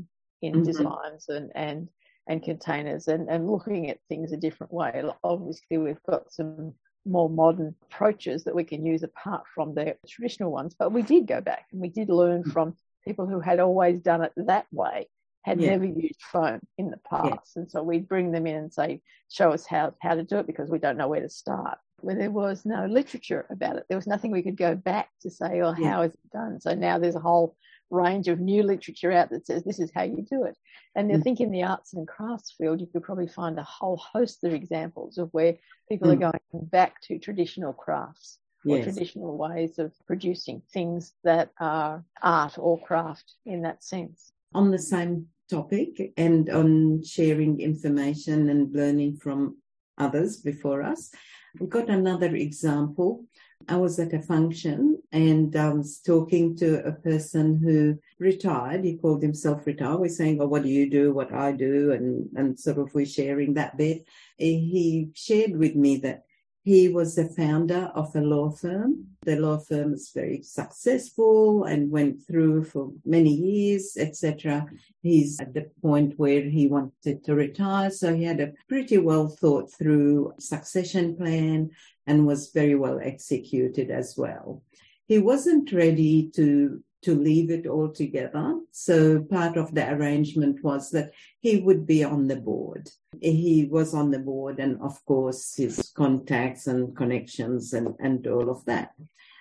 in 0.41 0.53
Mhm. 0.55 0.65
designs 0.65 1.29
and 1.29 1.47
and 1.55 1.89
and 2.31 2.43
containers 2.51 3.05
and 3.09 3.29
and 3.33 3.51
looking 3.55 3.91
at 3.91 3.99
things 4.09 4.33
a 4.33 4.39
different 4.47 4.73
way. 4.73 5.05
Obviously, 5.23 5.77
we've 5.77 6.03
got 6.11 6.33
some 6.33 6.75
more 7.17 7.29
modern 7.29 7.75
approaches 7.87 8.39
that 8.45 8.55
we 8.59 8.65
can 8.65 8.81
use 8.93 9.03
apart 9.11 9.45
from 9.55 9.75
the 9.75 9.87
traditional 10.09 10.51
ones, 10.51 10.75
but 10.81 10.93
we 10.97 11.03
did 11.03 11.27
go 11.35 11.41
back 11.53 11.65
and 11.73 11.81
we 11.85 11.91
did 11.99 12.09
learn 12.09 12.43
Mm. 12.43 12.53
from 12.55 12.69
people 13.05 13.27
who 13.27 13.41
had 13.41 13.61
always 13.61 14.01
done 14.01 14.23
it 14.23 14.33
that 14.37 14.67
way, 14.73 15.09
had 15.43 15.59
Yeah. 15.59 15.73
never 15.73 15.85
used 15.85 16.23
foam 16.23 16.61
in 16.79 16.91
the 16.91 17.01
past, 17.09 17.57
and 17.57 17.71
so 17.71 17.83
we'd 17.83 18.09
bring 18.09 18.33
them 18.33 18.47
in 18.47 18.57
and 18.57 18.73
say, 18.73 19.03
"Show 19.29 19.53
us 19.53 19.67
how 19.67 19.95
how 20.01 20.15
to 20.15 20.25
do 20.25 20.39
it," 20.39 20.47
because 20.47 20.71
we 20.71 20.79
don't 20.79 20.97
know 20.97 21.09
where 21.09 21.21
to 21.21 21.29
start. 21.29 21.79
Where 22.01 22.15
there 22.15 22.31
was 22.31 22.65
no 22.65 22.87
literature 22.87 23.47
about 23.51 23.77
it, 23.77 23.87
there 23.89 23.99
was 23.99 24.07
nothing 24.07 24.31
we 24.31 24.43
could 24.43 24.57
go 24.57 24.75
back 24.75 25.11
to 25.21 25.31
say, 25.31 25.61
"Oh, 25.61 25.73
Yeah. 25.73 25.91
how 25.91 26.03
is 26.03 26.13
it 26.15 26.31
done?" 26.33 26.61
So 26.61 26.75
now 26.75 26.99
there's 26.99 27.17
a 27.17 27.21
whole 27.21 27.57
range 27.91 28.29
of 28.29 28.41
new 28.41 28.63
literature 28.63 29.13
out 29.13 29.31
that 29.31 29.47
says 29.47 29.63
this 29.63 29.79
is 29.79 29.93
how 29.95 30.03
you 30.03 30.23
do 30.23 30.45
it. 30.45 30.57
And 30.97 31.13
I 31.13 31.17
Mm. 31.17 31.23
think 31.23 31.41
in 31.41 31.51
the 31.51 31.63
arts 31.63 31.93
and 31.93 32.09
crafts 32.09 32.53
field, 32.53 32.81
you 32.81 32.87
could 32.87 33.03
probably 33.03 33.29
find 33.29 33.59
a 33.59 33.63
whole 33.63 33.99
host 33.99 34.43
of 34.45 34.53
examples 34.55 35.19
of 35.19 35.29
where 35.33 35.59
people 35.89 36.11
are 36.11 36.17
Mm. 36.17 36.33
going 36.53 36.67
back 36.67 37.01
to 37.03 37.19
traditional 37.19 37.73
crafts 37.73 38.39
or 38.67 38.77
Yes. 38.79 38.85
traditional 38.85 39.37
ways 39.37 39.79
of 39.79 39.93
producing 40.07 40.63
things 40.73 41.13
that 41.23 41.51
are 41.61 42.05
art 42.23 42.59
or 42.59 42.81
craft 42.81 43.35
in 43.45 43.63
that 43.63 43.83
sense. 43.85 44.33
on 44.55 44.71
the 44.71 44.79
same 44.79 45.27
topic 45.51 46.13
and 46.17 46.49
on 46.49 47.03
sharing 47.03 47.59
information 47.61 48.49
and 48.49 48.73
learning 48.73 49.17
from 49.17 49.57
others 49.99 50.37
before 50.37 50.81
us. 50.83 51.11
We've 51.59 51.69
got 51.69 51.91
another 51.91 52.35
example. 52.37 53.25
I 53.69 53.77
was 53.77 53.99
at 53.99 54.13
a 54.13 54.21
function 54.23 55.03
and 55.11 55.55
I 55.57 55.71
was 55.71 55.99
talking 55.99 56.55
to 56.57 56.85
a 56.87 56.93
person 56.93 57.59
who 57.65 57.99
retired. 58.21 58.85
He 58.85 58.97
called 58.97 59.23
himself 59.23 59.67
retired. 59.67 59.99
We're 59.99 60.09
saying, 60.21 60.41
Oh, 60.41 60.47
what 60.47 60.63
do 60.63 60.69
you 60.69 60.89
do? 60.89 61.13
What 61.13 61.33
I 61.33 61.51
do? 61.53 61.93
And, 61.93 62.29
and 62.37 62.59
sort 62.59 62.79
of 62.79 62.95
we're 62.95 63.07
sharing 63.07 63.55
that 63.55 63.77
bit. 63.77 64.05
He 64.39 65.09
shared 65.15 65.57
with 65.57 65.75
me 65.75 65.97
that 65.99 66.25
he 66.65 66.89
was 66.89 67.15
the 67.15 67.29
founder 67.29 67.93
of 67.95 68.17
a 68.17 68.21
law 68.23 68.51
firm. 68.51 69.05
The 69.23 69.37
law 69.37 69.59
firm 69.59 69.93
is 69.93 70.11
very 70.15 70.41
successful 70.43 71.65
and 71.65 71.91
went 71.91 72.27
through 72.27 72.65
for 72.65 72.91
many 73.05 73.35
years, 73.35 73.99
etc. 73.99 74.67
He's 75.03 75.39
at 75.41 75.53
the 75.53 75.71
point 75.83 76.19
where 76.19 76.43
he 76.43 76.67
wanted 76.67 77.23
to 77.25 77.35
retire, 77.35 77.91
so 77.91 78.15
he 78.15 78.25
had 78.25 78.41
a 78.41 78.55
pretty 78.67 78.97
well 78.97 79.29
thought 79.29 79.71
through 79.71 80.33
succession 80.41 81.17
plan 81.17 81.71
and 82.07 82.27
was 82.27 82.51
very 82.51 82.77
well 82.77 82.99
executed 82.99 83.91
as 83.91 84.15
well. 84.17 84.63
He 85.07 85.19
wasn't 85.19 85.71
ready 85.71 86.31
to 86.35 86.83
to 87.05 87.15
leave 87.15 87.51
it 87.51 87.67
altogether. 87.67 88.59
So 88.73 89.21
part 89.21 89.57
of 89.57 89.75
the 89.75 89.93
arrangement 89.93 90.65
was 90.65 90.91
that 90.91 91.13
he 91.41 91.59
would 91.59 91.87
be 91.87 92.03
on 92.03 92.29
the 92.29 92.37
board. 92.37 92.91
He 93.21 93.69
was 93.71 93.95
on 93.95 94.11
the 94.11 94.19
board 94.19 94.59
and 94.59 94.81
of 94.81 95.05
course 95.05 95.55
his 95.57 95.93
contacts 95.95 96.67
and 96.67 96.97
connections 96.97 97.75
and, 97.75 97.95
and 98.01 98.27
all 98.27 98.49
of 98.51 98.65
that. 98.65 98.95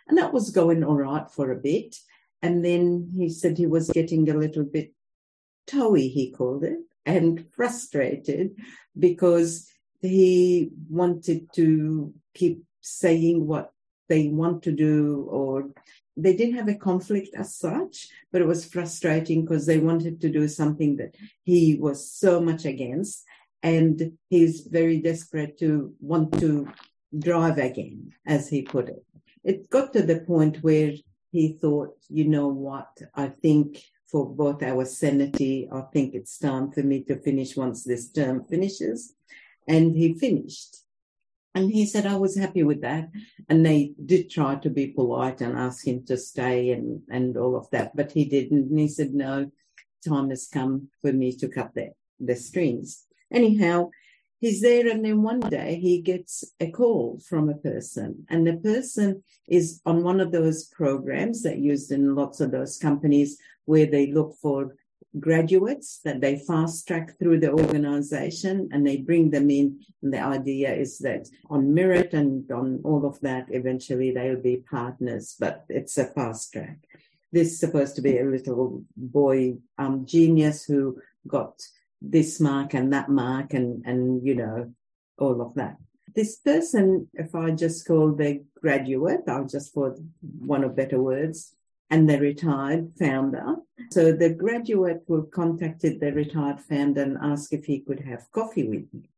And 0.08 0.18
that 0.18 0.34
was 0.34 0.52
going 0.52 0.84
all 0.84 0.98
right 0.98 1.30
for 1.32 1.52
a 1.52 1.56
bit. 1.56 1.96
And 2.42 2.66
then 2.66 3.12
he 3.16 3.30
said 3.30 3.58
he 3.58 3.68
was 3.68 3.90
getting 3.90 4.30
a 4.30 4.38
little 4.38 4.66
bit 4.66 4.92
toey, 5.66 6.10
he 6.10 6.32
called 6.32 6.66
it, 6.66 6.80
and 7.06 7.46
frustrated 7.56 8.52
because 9.00 9.70
he 10.02 10.70
wanted 10.90 11.48
to 11.56 12.14
keep 12.34 12.64
saying 12.82 13.48
what 13.48 13.72
they 14.10 14.28
want 14.28 14.64
to 14.64 14.74
do 14.74 15.26
or 15.32 15.70
they 16.16 16.36
didn't 16.36 16.56
have 16.56 16.68
a 16.68 16.76
conflict 16.76 17.36
as 17.36 17.56
such, 17.56 18.08
but 18.32 18.42
it 18.42 18.48
was 18.48 18.66
frustrating 18.66 19.42
because 19.42 19.66
they 19.66 19.80
wanted 19.80 20.22
to 20.22 20.30
do 20.30 20.48
something 20.48 20.98
that 20.98 21.16
he 21.44 21.76
was 21.76 22.12
so 22.12 22.40
much 22.40 22.66
against. 22.66 23.24
And 23.62 24.18
he's 24.30 24.62
very 24.62 25.00
desperate 25.00 25.58
to 25.60 25.94
want 26.02 26.38
to 26.40 26.68
drive 27.18 27.58
again, 27.58 28.12
as 28.28 28.50
he 28.50 28.62
put 28.62 28.90
it. 28.90 29.06
It 29.44 29.70
got 29.70 29.94
to 29.94 30.02
the 30.02 30.20
point 30.20 30.58
where 30.62 30.94
he 31.32 31.58
thought, 31.60 31.98
you 32.10 32.26
know 32.26 32.48
what, 32.48 32.90
I 33.16 33.28
think 33.28 33.82
for 34.06 34.30
both 34.30 34.62
our 34.62 34.86
sanity, 34.86 35.68
I 35.72 35.82
think 35.94 36.14
it's 36.14 36.38
time 36.38 36.72
for 36.72 36.84
me 36.84 37.04
to 37.06 37.20
finish 37.20 37.58
once 37.58 37.84
this 37.84 38.12
term 38.12 38.46
finishes. 38.46 39.16
And 39.68 39.96
he 39.96 40.14
finished. 40.14 40.78
And 41.56 41.72
he 41.72 41.86
said, 41.86 42.06
I 42.06 42.16
was 42.16 42.36
happy 42.36 42.64
with 42.64 42.82
that. 42.82 43.10
And 43.48 43.66
they 43.66 43.94
did 44.04 44.30
try 44.30 44.56
to 44.56 44.70
be 44.70 44.88
polite 44.88 45.42
and 45.42 45.58
ask 45.58 45.86
him 45.86 46.04
to 46.06 46.18
stay 46.18 46.72
and, 46.72 47.02
and 47.10 47.38
all 47.38 47.56
of 47.56 47.70
that, 47.72 47.96
but 47.96 48.12
he 48.12 48.26
didn't. 48.26 48.70
And 48.70 48.80
he 48.80 48.88
said, 48.88 49.14
no, 49.14 49.52
time 50.08 50.30
has 50.30 50.48
come 50.52 50.90
for 51.02 51.14
me 51.14 51.36
to 51.38 51.48
cut 51.48 51.74
the, 51.76 51.92
the 52.20 52.36
strings. 52.36 53.06
Anyhow, 53.32 53.92
he's 54.40 54.62
there. 54.62 54.88
And 54.90 55.06
then 55.06 55.22
one 55.22 55.42
day 55.42 55.80
he 55.80 56.02
gets 56.02 56.44
a 56.60 56.72
call 56.72 57.20
from 57.28 57.50
a 57.50 57.56
person 57.56 58.26
and 58.30 58.48
the 58.48 58.58
person 58.58 59.24
is 59.48 59.80
on 59.86 60.04
one 60.04 60.20
of 60.20 60.32
those 60.32 60.66
programs 60.66 61.44
that 61.44 61.60
used 61.60 61.92
in 61.92 62.16
lots 62.16 62.40
of 62.42 62.52
those 62.52 62.78
companies 62.78 63.38
where 63.66 63.86
they 63.86 64.12
look 64.12 64.36
for 64.42 64.76
graduates 65.20 66.00
that 66.04 66.22
they 66.22 66.38
fast 66.38 66.88
track 66.88 67.18
through 67.20 67.40
the 67.40 67.52
organization 67.52 68.70
and 68.72 68.86
they 68.86 68.98
bring 68.98 69.30
them 69.30 69.50
in. 69.50 69.80
And 70.02 70.14
the 70.14 70.20
idea 70.20 70.74
is 70.74 70.98
that 71.00 71.30
on 71.50 71.74
merit 71.74 72.14
and 72.14 72.50
on 72.52 72.82
all 72.84 73.06
of 73.06 73.20
that, 73.22 73.48
eventually 73.50 74.12
they'll 74.12 74.42
be 74.42 74.58
partners, 74.70 75.36
but 75.40 75.66
it's 75.70 75.98
a 75.98 76.06
fast 76.06 76.54
track. 76.54 76.78
This 77.32 77.54
is 77.54 77.60
supposed 77.60 77.96
to 77.96 78.02
be 78.02 78.18
a 78.20 78.26
little 78.26 78.84
boy 78.96 79.56
um, 79.78 80.06
genius 80.06 80.66
who 80.66 81.00
got 81.28 81.62
this 82.02 82.40
mark 82.40 82.74
and 82.74 82.92
that 82.94 83.10
mark 83.10 83.54
and, 83.54 83.84
and, 83.86 84.26
you 84.26 84.36
know, 84.36 84.74
all 85.18 85.42
of 85.42 85.54
that. 85.56 85.78
This 86.16 86.36
person, 86.38 87.08
if 87.14 87.34
I 87.34 87.52
just 87.52 87.88
call 87.88 88.14
the 88.14 88.44
graduate, 88.62 89.22
I'll 89.28 89.48
just 89.48 89.74
for 89.74 89.96
one 90.40 90.64
of 90.64 90.76
better 90.76 91.02
words, 91.02 91.56
and 91.94 92.10
the 92.10 92.20
retired 92.20 92.92
founder. 92.98 93.58
So 93.92 94.12
the 94.12 94.32
graduate 94.32 95.04
will 95.08 95.26
contacted 95.26 96.00
the 96.00 96.12
retired 96.12 96.60
founder 96.60 97.04
and 97.04 97.20
ask 97.22 97.54
if 97.54 97.66
he 97.66 97.82
could 97.82 98.00
have 98.00 98.32
coffee 98.32 98.68
with 98.68 98.92
me. 98.92 99.12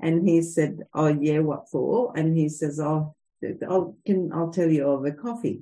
And 0.00 0.28
he 0.28 0.42
said, 0.42 0.88
Oh 0.92 1.06
yeah, 1.06 1.38
what 1.38 1.70
for? 1.70 2.12
And 2.16 2.36
he 2.36 2.48
says, 2.48 2.80
Oh, 2.80 3.14
I'll, 3.62 3.96
can, 4.04 4.32
I'll 4.32 4.50
tell 4.50 4.68
you 4.68 4.82
over 4.86 5.12
coffee. 5.12 5.60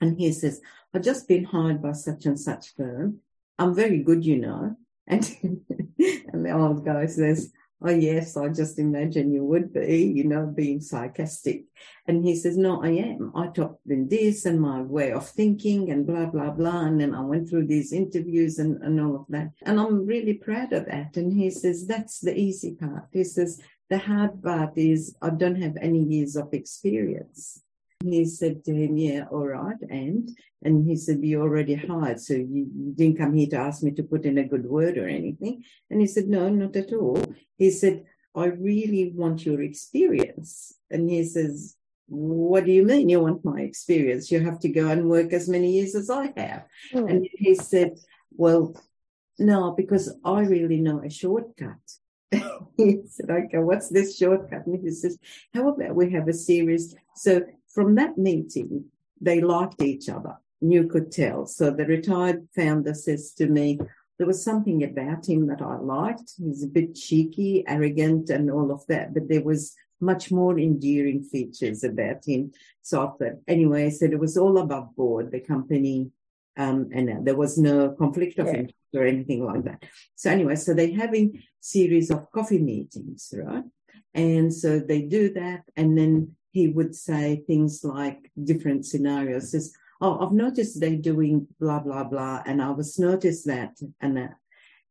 And 0.00 0.18
he 0.18 0.32
says, 0.32 0.60
I've 0.92 1.02
just 1.02 1.28
been 1.28 1.44
hired 1.44 1.80
by 1.80 1.92
such 1.92 2.26
and 2.26 2.38
such 2.38 2.74
firm. 2.74 3.20
I'm 3.56 3.76
very 3.76 4.02
good, 4.02 4.24
you 4.24 4.38
know. 4.38 4.76
And, 5.06 5.24
and 6.32 6.44
the 6.44 6.50
old 6.50 6.84
guy 6.84 7.06
says, 7.06 7.52
Oh, 7.86 7.90
yes, 7.90 8.34
I 8.38 8.48
just 8.48 8.78
imagine 8.78 9.30
you 9.30 9.44
would 9.44 9.74
be, 9.74 10.04
you 10.04 10.24
know, 10.24 10.46
being 10.46 10.80
sarcastic. 10.80 11.64
And 12.06 12.24
he 12.24 12.34
says, 12.34 12.56
No, 12.56 12.82
I 12.82 12.88
am. 12.92 13.30
I 13.36 13.48
taught 13.48 13.76
them 13.84 14.08
this 14.08 14.46
and 14.46 14.58
my 14.58 14.80
way 14.80 15.12
of 15.12 15.28
thinking 15.28 15.90
and 15.90 16.06
blah, 16.06 16.24
blah, 16.24 16.50
blah. 16.50 16.86
And 16.86 16.98
then 16.98 17.14
I 17.14 17.20
went 17.20 17.50
through 17.50 17.66
these 17.66 17.92
interviews 17.92 18.58
and, 18.58 18.82
and 18.82 18.98
all 18.98 19.16
of 19.16 19.26
that. 19.28 19.50
And 19.66 19.78
I'm 19.78 20.06
really 20.06 20.32
proud 20.32 20.72
of 20.72 20.86
that. 20.86 21.18
And 21.18 21.30
he 21.30 21.50
says, 21.50 21.86
That's 21.86 22.20
the 22.20 22.34
easy 22.34 22.74
part. 22.74 23.08
He 23.12 23.22
says, 23.22 23.60
The 23.90 23.98
hard 23.98 24.42
part 24.42 24.78
is 24.78 25.14
I 25.20 25.28
don't 25.28 25.60
have 25.60 25.76
any 25.78 26.02
years 26.04 26.36
of 26.36 26.54
experience. 26.54 27.63
He 28.04 28.24
said 28.26 28.64
to 28.64 28.74
him, 28.74 28.96
Yeah, 28.96 29.24
all 29.30 29.46
right. 29.46 29.80
And 29.88 30.30
and 30.62 30.86
he 30.88 30.96
said, 30.96 31.22
You 31.22 31.42
already 31.42 31.74
hired, 31.74 32.20
so 32.20 32.34
you, 32.34 32.66
you 32.74 32.92
didn't 32.94 33.18
come 33.18 33.34
here 33.34 33.48
to 33.50 33.56
ask 33.58 33.82
me 33.82 33.92
to 33.92 34.02
put 34.02 34.24
in 34.24 34.38
a 34.38 34.48
good 34.48 34.64
word 34.64 34.98
or 34.98 35.06
anything. 35.08 35.62
And 35.90 36.00
he 36.00 36.06
said, 36.06 36.26
No, 36.26 36.48
not 36.48 36.74
at 36.76 36.92
all. 36.92 37.22
He 37.56 37.70
said, 37.70 38.04
I 38.34 38.46
really 38.46 39.12
want 39.14 39.46
your 39.46 39.62
experience. 39.62 40.74
And 40.90 41.08
he 41.08 41.24
says, 41.24 41.76
What 42.06 42.64
do 42.64 42.72
you 42.72 42.84
mean 42.84 43.08
you 43.08 43.20
want 43.20 43.44
my 43.44 43.60
experience? 43.60 44.30
You 44.30 44.40
have 44.40 44.58
to 44.60 44.68
go 44.68 44.88
and 44.88 45.08
work 45.08 45.32
as 45.32 45.48
many 45.48 45.72
years 45.72 45.94
as 45.94 46.10
I 46.10 46.32
have. 46.36 46.64
Mm. 46.92 47.10
And 47.10 47.28
he 47.32 47.54
said, 47.54 47.98
Well, 48.32 48.74
no, 49.38 49.72
because 49.72 50.14
I 50.24 50.40
really 50.40 50.80
know 50.80 51.02
a 51.02 51.10
shortcut. 51.10 51.76
he 52.76 53.02
said, 53.06 53.30
Okay, 53.30 53.58
what's 53.58 53.88
this 53.88 54.16
shortcut? 54.16 54.66
And 54.66 54.80
he 54.82 54.90
says, 54.90 55.18
How 55.52 55.68
about 55.68 55.94
we 55.94 56.10
have 56.12 56.28
a 56.28 56.32
series? 56.32 56.94
So 57.16 57.42
from 57.74 57.94
that 57.96 58.16
meeting, 58.16 58.86
they 59.20 59.40
liked 59.40 59.82
each 59.82 60.08
other. 60.08 60.36
You 60.60 60.86
could 60.86 61.10
tell. 61.12 61.46
So 61.46 61.70
the 61.70 61.84
retired 61.84 62.48
founder 62.54 62.94
says 62.94 63.32
to 63.38 63.46
me, 63.46 63.78
there 64.18 64.26
was 64.26 64.44
something 64.44 64.84
about 64.84 65.28
him 65.28 65.48
that 65.48 65.60
I 65.60 65.76
liked. 65.76 66.34
He's 66.38 66.62
a 66.62 66.68
bit 66.68 66.94
cheeky, 66.94 67.64
arrogant, 67.66 68.30
and 68.30 68.50
all 68.50 68.70
of 68.70 68.86
that, 68.86 69.12
but 69.12 69.28
there 69.28 69.42
was 69.42 69.74
much 70.00 70.30
more 70.30 70.58
endearing 70.58 71.22
features 71.24 71.82
about 71.82 72.24
him. 72.26 72.52
So 72.82 73.02
I 73.02 73.06
thought, 73.06 73.38
anyway, 73.48 73.86
I 73.86 73.88
said 73.88 74.12
it 74.12 74.18
was 74.20 74.36
all 74.36 74.58
above 74.58 74.94
board, 74.94 75.32
the 75.32 75.40
company, 75.40 76.10
um, 76.56 76.90
and 76.92 77.10
uh, 77.10 77.16
there 77.22 77.36
was 77.36 77.58
no 77.58 77.90
conflict 77.90 78.38
of 78.38 78.46
Yeah. 78.46 78.58
interest 78.60 78.94
or 78.94 79.04
anything 79.04 79.44
like 79.44 79.64
that. 79.64 79.84
So 80.14 80.30
anyway, 80.30 80.54
so 80.56 80.74
they're 80.74 80.94
having 80.94 81.42
series 81.60 82.10
of 82.10 82.30
coffee 82.30 82.62
meetings, 82.62 83.34
right? 83.36 83.64
And 84.14 84.54
so 84.54 84.78
they 84.78 85.02
do 85.02 85.32
that, 85.34 85.62
and 85.76 85.98
then 85.98 86.36
he 86.54 86.68
would 86.68 86.94
say 86.94 87.42
things 87.46 87.84
like 87.84 88.30
different 88.50 88.86
scenarios. 88.86 89.50
Says, 89.50 89.74
"Oh, 90.00 90.14
I've 90.20 90.32
noticed 90.32 90.80
they're 90.80 91.08
doing 91.12 91.46
blah 91.60 91.80
blah 91.80 92.04
blah, 92.04 92.42
and 92.46 92.62
I 92.62 92.70
was 92.70 92.98
noticed 92.98 93.44
that 93.46 93.72
and 94.00 94.16
that." 94.16 94.34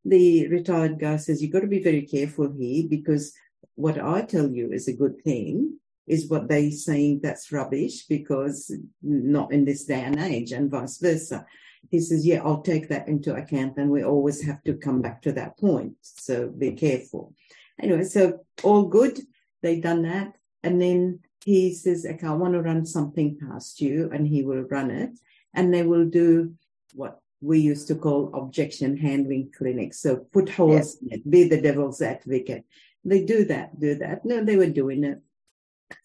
The 0.05 0.47
retired 0.49 0.99
guy 0.99 1.17
says, 1.17 1.41
"You've 1.41 1.55
got 1.55 1.61
to 1.61 1.77
be 1.77 1.89
very 1.89 2.03
careful 2.15 2.51
here 2.51 2.83
because 2.87 3.33
what 3.75 3.97
I 3.97 4.21
tell 4.21 4.49
you 4.51 4.71
is 4.71 4.87
a 4.87 4.99
good 5.03 5.17
thing." 5.23 5.79
Is 6.05 6.29
what 6.29 6.49
they 6.49 6.69
saying 6.69 7.21
that's 7.23 7.49
rubbish 7.49 8.07
because 8.07 8.57
not 9.01 9.53
in 9.53 9.63
this 9.63 9.85
day 9.85 10.01
and 10.01 10.19
age, 10.19 10.51
and 10.51 10.69
vice 10.69 10.97
versa 10.97 11.45
he 11.89 11.99
says, 11.99 12.25
yeah, 12.25 12.41
I'll 12.43 12.61
take 12.61 12.89
that 12.89 13.07
into 13.07 13.35
account. 13.35 13.77
And 13.77 13.89
we 13.89 14.03
always 14.03 14.41
have 14.43 14.63
to 14.63 14.73
come 14.73 15.01
back 15.01 15.21
to 15.23 15.31
that 15.33 15.57
point. 15.57 15.93
So 16.01 16.49
be 16.49 16.71
careful. 16.71 17.33
Anyway, 17.81 18.03
so 18.05 18.45
all 18.63 18.85
good. 18.85 19.19
They 19.61 19.79
done 19.79 20.03
that. 20.03 20.33
And 20.63 20.81
then 20.81 21.19
he 21.45 21.73
says, 21.73 22.05
okay, 22.09 22.27
I 22.27 22.31
want 22.31 22.53
to 22.53 22.61
run 22.61 22.85
something 22.85 23.37
past 23.37 23.81
you. 23.81 24.09
And 24.13 24.27
he 24.27 24.43
will 24.43 24.63
run 24.63 24.91
it. 24.91 25.11
And 25.53 25.73
they 25.73 25.83
will 25.83 26.05
do 26.05 26.53
what 26.93 27.19
we 27.41 27.59
used 27.59 27.87
to 27.89 27.95
call 27.95 28.31
objection 28.33 28.97
handling 28.97 29.51
clinics. 29.55 29.99
So 29.99 30.17
put 30.31 30.49
holes 30.49 30.97
in 31.01 31.11
it, 31.11 31.29
be 31.29 31.43
the 31.43 31.61
devil's 31.61 32.01
advocate. 32.01 32.65
They 33.03 33.25
do 33.25 33.43
that, 33.45 33.79
do 33.79 33.95
that. 33.95 34.23
No, 34.23 34.43
they 34.43 34.55
were 34.55 34.67
doing 34.67 35.03
it. 35.03 35.21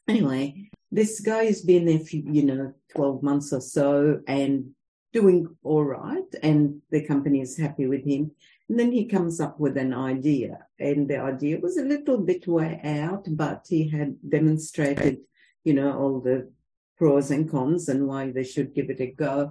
Anyway, 0.09 0.71
this 0.91 1.21
guy 1.21 1.45
has 1.45 1.63
been 1.63 1.87
there 1.87 2.01
for, 2.01 2.17
you 2.17 2.43
know, 2.43 2.75
12 2.95 3.23
months 3.23 3.53
or 3.53 3.61
so 3.61 4.21
and 4.27 4.71
doing 5.13 5.47
all 5.63 5.85
right 5.85 6.35
and 6.43 6.83
the 6.91 7.07
company 7.07 7.41
is 7.41 7.57
happy 7.57 7.87
with 7.87 8.05
him. 8.05 8.33
And 8.69 8.79
then 8.79 8.93
he 8.93 9.07
comes 9.07 9.41
up 9.41 9.59
with 9.59 9.77
an 9.79 9.95
idea 9.95 10.67
and 10.79 11.09
the 11.09 11.19
idea 11.19 11.59
was 11.59 11.79
a 11.79 11.85
little 11.85 12.19
bit 12.19 12.47
way 12.47 12.81
out, 12.85 13.27
but 13.31 13.67
he 13.69 13.89
had 13.89 14.17
demonstrated, 14.29 15.21
you 15.65 15.73
know, 15.73 15.99
all 15.99 16.21
the 16.21 16.51
pros 16.99 17.31
and 17.31 17.51
cons 17.51 17.89
and 17.89 18.07
why 18.07 18.31
they 18.31 18.45
should 18.45 18.75
give 18.75 18.91
it 18.91 19.01
a 19.01 19.07
go. 19.07 19.51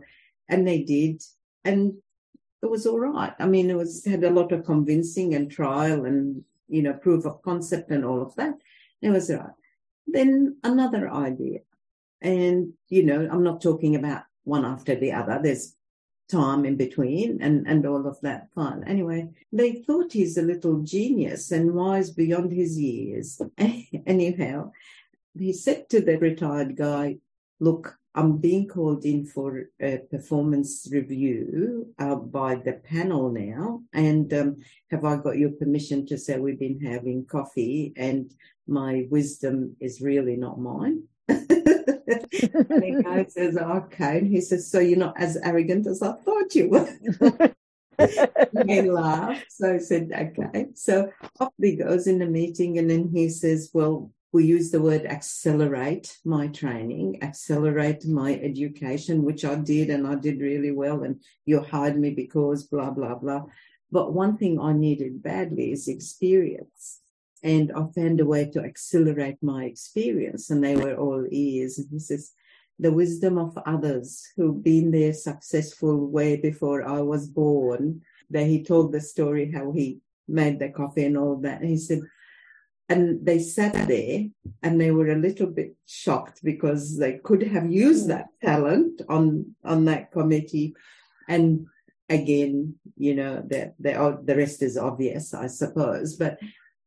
And 0.50 0.68
they 0.68 0.84
did. 0.84 1.24
And 1.64 1.94
it 2.62 2.70
was 2.70 2.86
all 2.86 3.00
right. 3.00 3.34
I 3.40 3.48
mean, 3.48 3.70
it 3.70 3.76
was 3.76 4.06
had 4.06 4.24
a 4.24 4.30
lot 4.30 4.52
of 4.52 4.66
convincing 4.66 5.34
and 5.34 5.50
trial 5.50 6.06
and, 6.06 6.44
you 6.68 6.84
know, 6.84 6.94
proof 6.94 7.26
of 7.26 7.42
concept 7.42 7.90
and 7.90 8.06
all 8.06 8.22
of 8.22 8.36
that. 8.36 8.56
It 9.02 9.10
was 9.10 9.32
all 9.32 9.38
right. 9.38 9.50
Then 10.06 10.58
another 10.64 11.10
idea. 11.10 11.60
And, 12.22 12.74
you 12.90 13.04
know, 13.04 13.28
I'm 13.32 13.44
not 13.44 13.62
talking 13.62 13.96
about 13.96 14.24
one 14.44 14.66
after 14.66 14.96
the 14.96 15.12
other. 15.12 15.40
There's 15.42 15.76
time 16.30 16.66
in 16.66 16.76
between 16.76 17.42
and, 17.42 17.68
and 17.68 17.86
all 17.86 18.06
of 18.06 18.20
that 18.22 18.50
fun. 18.54 18.84
Anyway, 18.86 19.30
they 19.52 19.84
thought 19.84 20.14
he's 20.14 20.38
a 20.38 20.42
little 20.42 20.82
genius 20.82 21.52
and 21.52 21.74
wise 21.74 22.12
beyond 22.12 22.52
his 22.52 22.78
years. 22.78 23.42
Anyhow, 24.06 24.72
he 25.38 25.54
said 25.54 25.90
to 25.90 26.02
the 26.02 26.18
retired 26.18 26.76
guy, 26.76 27.18
look, 27.60 27.98
I'm 28.18 28.38
being 28.38 28.68
called 28.68 29.06
in 29.06 29.26
for 29.28 29.70
a 29.80 30.00
performance 30.10 30.88
review 30.92 31.94
uh, 32.00 32.16
by 32.16 32.56
the 32.56 32.74
panel 32.74 33.32
now. 33.32 33.84
And 33.94 34.34
um, 34.34 34.58
have 34.90 35.06
I 35.06 35.18
got 35.18 35.38
your 35.38 35.52
permission 35.52 36.06
to 36.08 36.18
say 36.18 36.40
we've 36.40 36.60
been 36.60 36.80
having 36.80 37.26
coffee 37.26 37.94
and 37.96 38.34
my 38.68 39.06
wisdom 39.12 39.76
is 39.80 40.02
really 40.02 40.36
not 40.36 40.60
mine? 40.60 41.04
and 42.08 42.22
the 42.32 43.04
guy 43.04 43.26
says, 43.26 43.58
okay. 43.58 44.20
And 44.20 44.28
he 44.28 44.42
says, 44.42 44.70
so 44.70 44.80
you're 44.80 44.98
not 44.98 45.20
as 45.20 45.38
arrogant 45.44 45.88
as 45.88 46.02
I 46.02 46.14
thought 46.14 46.56
you 46.56 46.70
were. 46.70 47.54
he 48.66 48.82
laughed. 48.82 49.52
So 49.52 49.76
I 49.76 49.78
said, 49.80 50.12
okay. 50.14 50.68
So 50.76 51.12
off 51.40 51.54
he 51.62 51.76
goes 51.76 52.08
in 52.08 52.20
the 52.20 52.26
meeting 52.26 52.78
and 52.78 52.90
then 52.90 53.10
he 53.14 53.30
says, 53.30 53.72
well, 53.74 54.12
we 54.32 54.46
use 54.46 54.72
the 54.72 54.82
word 54.82 55.06
accelerate 55.06 56.18
my 56.26 56.48
training, 56.48 57.24
accelerate 57.24 58.06
my 58.06 58.36
education, 58.36 59.24
which 59.24 59.46
I 59.46 59.56
did 59.56 59.90
and 59.90 60.06
I 60.06 60.16
did 60.16 60.40
really 60.40 60.72
well. 60.72 61.04
And 61.04 61.22
you 61.46 61.62
hired 61.62 61.98
me 61.98 62.12
because 62.12 62.64
blah, 62.64 62.92
blah, 62.92 63.16
blah. 63.16 63.44
But 63.92 64.14
one 64.14 64.38
thing 64.38 64.60
I 64.60 64.74
needed 64.74 65.24
badly 65.24 65.72
is 65.72 65.88
experience 65.88 67.02
and 67.44 67.72
I 67.72 67.86
found 67.96 68.20
a 68.20 68.26
way 68.26 68.50
to 68.52 68.64
accelerate 68.64 69.38
my 69.42 69.66
experience. 69.66 70.50
And 70.50 70.64
they 70.64 70.76
were 70.76 70.96
all 70.96 71.26
ears. 71.30 71.78
And 71.78 71.88
he 71.92 72.00
says, 72.00 72.32
the 72.80 72.92
wisdom 72.92 73.38
of 73.38 73.58
others 73.66 74.28
who've 74.36 74.64
been 74.64 74.92
there 74.92 75.14
successful 75.14 76.08
way 76.08 76.38
before 76.38 76.88
I 76.88 77.02
was 77.02 77.28
born. 77.28 78.02
That 78.30 78.46
he 78.46 78.64
told 78.64 78.92
the 78.92 79.02
story 79.02 79.52
how 79.52 79.72
he 79.72 80.00
made 80.28 80.60
the 80.60 80.70
coffee 80.70 81.06
and 81.06 81.18
all 81.18 81.38
that. 81.38 81.62
And 81.62 81.70
he 81.70 81.78
said, 81.78 82.02
and 82.90 83.26
they 83.26 83.40
sat 83.40 83.88
there 83.88 84.26
and 84.64 84.80
they 84.80 84.92
were 84.92 85.12
a 85.12 85.16
little 85.16 85.48
bit 85.48 85.76
shocked 85.86 86.42
because 86.44 86.98
they 86.98 87.20
could 87.24 87.44
have 87.44 87.70
used 87.72 88.10
that 88.10 88.28
talent 88.42 89.02
on 89.10 89.56
on 89.64 89.86
that 89.86 90.12
committee. 90.12 90.74
And 91.28 91.68
again, 92.10 92.76
you 92.98 93.16
know, 93.16 93.44
the 93.46 93.74
the, 93.80 94.20
the 94.24 94.36
rest 94.36 94.62
is 94.62 94.78
obvious, 94.78 95.34
I 95.34 95.48
suppose. 95.48 96.16
But 96.16 96.40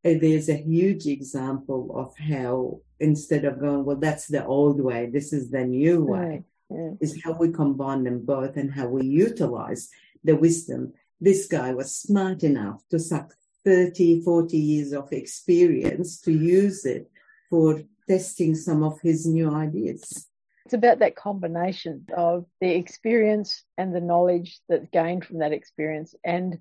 there's 0.03 0.49
a 0.49 0.55
huge 0.55 1.05
example 1.05 1.91
of 1.95 2.17
how 2.17 2.79
instead 2.99 3.45
of 3.45 3.59
going, 3.59 3.85
well, 3.85 3.97
that's 3.97 4.27
the 4.27 4.45
old 4.45 4.81
way, 4.81 5.09
this 5.11 5.31
is 5.33 5.49
the 5.49 5.63
new 5.63 6.03
way, 6.03 6.43
right. 6.69 6.97
is 6.99 7.21
how 7.23 7.33
we 7.33 7.49
combine 7.49 8.03
them 8.03 8.25
both 8.25 8.57
and 8.57 8.71
how 8.71 8.87
we 8.87 9.05
utilize 9.05 9.89
the 10.23 10.35
wisdom. 10.35 10.93
This 11.19 11.47
guy 11.47 11.73
was 11.73 11.95
smart 11.95 12.43
enough 12.43 12.83
to 12.89 12.99
suck 12.99 13.33
30, 13.63 14.23
40 14.23 14.57
years 14.57 14.91
of 14.91 15.11
experience 15.11 16.19
to 16.21 16.31
use 16.31 16.85
it 16.85 17.09
for 17.49 17.81
testing 18.07 18.55
some 18.55 18.83
of 18.83 18.99
his 19.01 19.27
new 19.27 19.53
ideas. 19.53 20.27
It's 20.65 20.73
about 20.73 20.99
that 20.99 21.15
combination 21.15 22.05
of 22.15 22.45
the 22.59 22.69
experience 22.75 23.63
and 23.77 23.93
the 23.93 24.01
knowledge 24.01 24.59
that's 24.67 24.87
gained 24.91 25.25
from 25.25 25.39
that 25.39 25.51
experience 25.51 26.15
and 26.23 26.59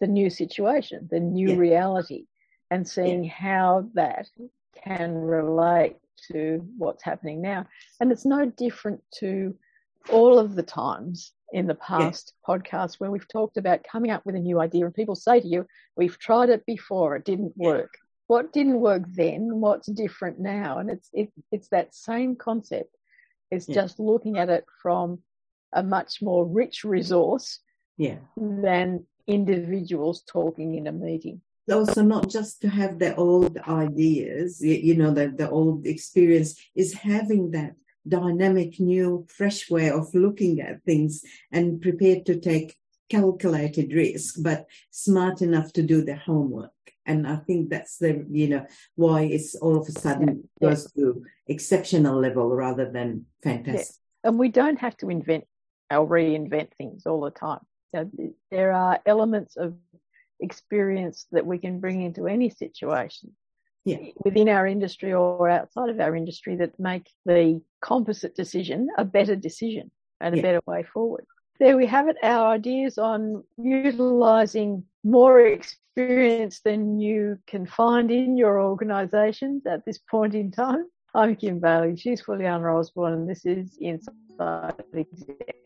the 0.00 0.06
new 0.06 0.30
situation, 0.30 1.08
the 1.10 1.20
new 1.20 1.50
yeah. 1.50 1.56
reality 1.56 2.24
and 2.70 2.86
seeing 2.86 3.24
yeah. 3.24 3.32
how 3.32 3.88
that 3.94 4.26
can 4.84 5.14
relate 5.14 5.96
to 6.32 6.64
what's 6.78 7.02
happening 7.02 7.40
now. 7.40 7.66
And 8.00 8.12
it's 8.12 8.24
no 8.24 8.46
different 8.46 9.02
to 9.18 9.56
all 10.10 10.38
of 10.38 10.54
the 10.54 10.62
times 10.62 11.32
in 11.52 11.66
the 11.66 11.74
past 11.74 12.32
yeah. 12.48 12.54
podcasts 12.54 12.94
where 12.98 13.10
we've 13.10 13.28
talked 13.28 13.56
about 13.56 13.84
coming 13.90 14.10
up 14.10 14.24
with 14.24 14.36
a 14.36 14.40
new 14.40 14.60
idea 14.60 14.84
and 14.84 14.94
people 14.94 15.16
say 15.16 15.40
to 15.40 15.48
you, 15.48 15.66
we've 15.96 16.18
tried 16.18 16.48
it 16.48 16.64
before, 16.66 17.16
it 17.16 17.24
didn't 17.24 17.56
work. 17.56 17.92
What 18.28 18.52
didn't 18.52 18.80
work 18.80 19.02
then? 19.08 19.60
What's 19.60 19.88
different 19.88 20.38
now? 20.38 20.78
And 20.78 20.88
it's 20.88 21.08
it, 21.12 21.32
it's 21.50 21.68
that 21.70 21.94
same 21.94 22.36
concept. 22.36 22.96
It's 23.50 23.68
yeah. 23.68 23.74
just 23.74 23.98
looking 23.98 24.38
at 24.38 24.48
it 24.48 24.64
from 24.80 25.18
a 25.72 25.82
much 25.82 26.22
more 26.22 26.46
rich 26.46 26.84
resource 26.84 27.58
yeah. 27.96 28.18
than 28.36 29.04
individuals 29.26 30.22
talking 30.28 30.76
in 30.76 30.86
a 30.86 30.92
meeting 30.92 31.40
also 31.70 32.02
not 32.02 32.28
just 32.28 32.60
to 32.62 32.68
have 32.68 32.98
the 32.98 33.14
old 33.16 33.58
ideas, 33.58 34.60
you 34.62 34.96
know, 34.96 35.12
the, 35.12 35.28
the 35.28 35.48
old 35.48 35.86
experience 35.86 36.60
is 36.74 36.92
having 36.92 37.50
that 37.52 37.74
dynamic, 38.06 38.80
new, 38.80 39.26
fresh 39.28 39.70
way 39.70 39.90
of 39.90 40.14
looking 40.14 40.60
at 40.60 40.82
things 40.84 41.22
and 41.52 41.80
prepared 41.80 42.26
to 42.26 42.38
take 42.38 42.76
calculated 43.08 43.92
risk, 43.92 44.36
but 44.40 44.66
smart 44.90 45.42
enough 45.42 45.72
to 45.74 45.82
do 45.82 46.02
the 46.02 46.16
homework. 46.16 46.70
And 47.06 47.26
I 47.26 47.36
think 47.36 47.70
that's 47.70 47.98
the, 47.98 48.24
you 48.30 48.48
know, 48.48 48.66
why 48.94 49.22
it's 49.22 49.54
all 49.56 49.76
of 49.76 49.88
a 49.88 49.92
sudden 49.92 50.48
yeah. 50.60 50.68
goes 50.68 50.90
to 50.92 51.24
exceptional 51.48 52.20
level 52.20 52.48
rather 52.48 52.90
than 52.90 53.26
fantastic. 53.42 53.96
Yeah. 54.22 54.30
And 54.30 54.38
we 54.38 54.48
don't 54.48 54.78
have 54.78 54.96
to 54.98 55.10
invent 55.10 55.44
or 55.90 56.06
reinvent 56.06 56.68
things 56.78 57.06
all 57.06 57.20
the 57.20 57.30
time. 57.30 57.60
there 58.50 58.72
are 58.72 59.00
elements 59.04 59.56
of 59.56 59.74
experience 60.40 61.26
that 61.32 61.46
we 61.46 61.58
can 61.58 61.80
bring 61.80 62.02
into 62.02 62.26
any 62.26 62.50
situation 62.50 63.34
yeah. 63.84 63.98
within 64.24 64.48
our 64.48 64.66
industry 64.66 65.12
or 65.12 65.48
outside 65.48 65.88
of 65.90 66.00
our 66.00 66.14
industry 66.14 66.56
that 66.56 66.78
make 66.78 67.08
the 67.26 67.60
composite 67.80 68.34
decision 68.34 68.88
a 68.98 69.04
better 69.04 69.36
decision 69.36 69.90
and 70.20 70.38
a 70.38 70.42
better 70.42 70.60
way 70.66 70.82
forward. 70.82 71.24
There 71.58 71.76
we 71.76 71.86
have 71.86 72.08
it, 72.08 72.16
our 72.22 72.54
ideas 72.54 72.98
on 72.98 73.44
utilizing 73.58 74.84
more 75.04 75.40
experience 75.40 76.60
than 76.60 76.98
you 76.98 77.38
can 77.46 77.66
find 77.66 78.10
in 78.10 78.36
your 78.36 78.60
organizations 78.60 79.66
at 79.66 79.84
this 79.84 79.98
point 79.98 80.34
in 80.34 80.50
time. 80.50 80.86
I'm 81.14 81.36
Kim 81.36 81.58
Bailey. 81.58 81.96
She's 81.96 82.22
Juliana 82.24 82.78
Osborne, 82.78 83.12
and 83.12 83.28
this 83.28 83.44
is 83.44 83.76
Inside 83.80 84.84
Exec. 84.94 85.59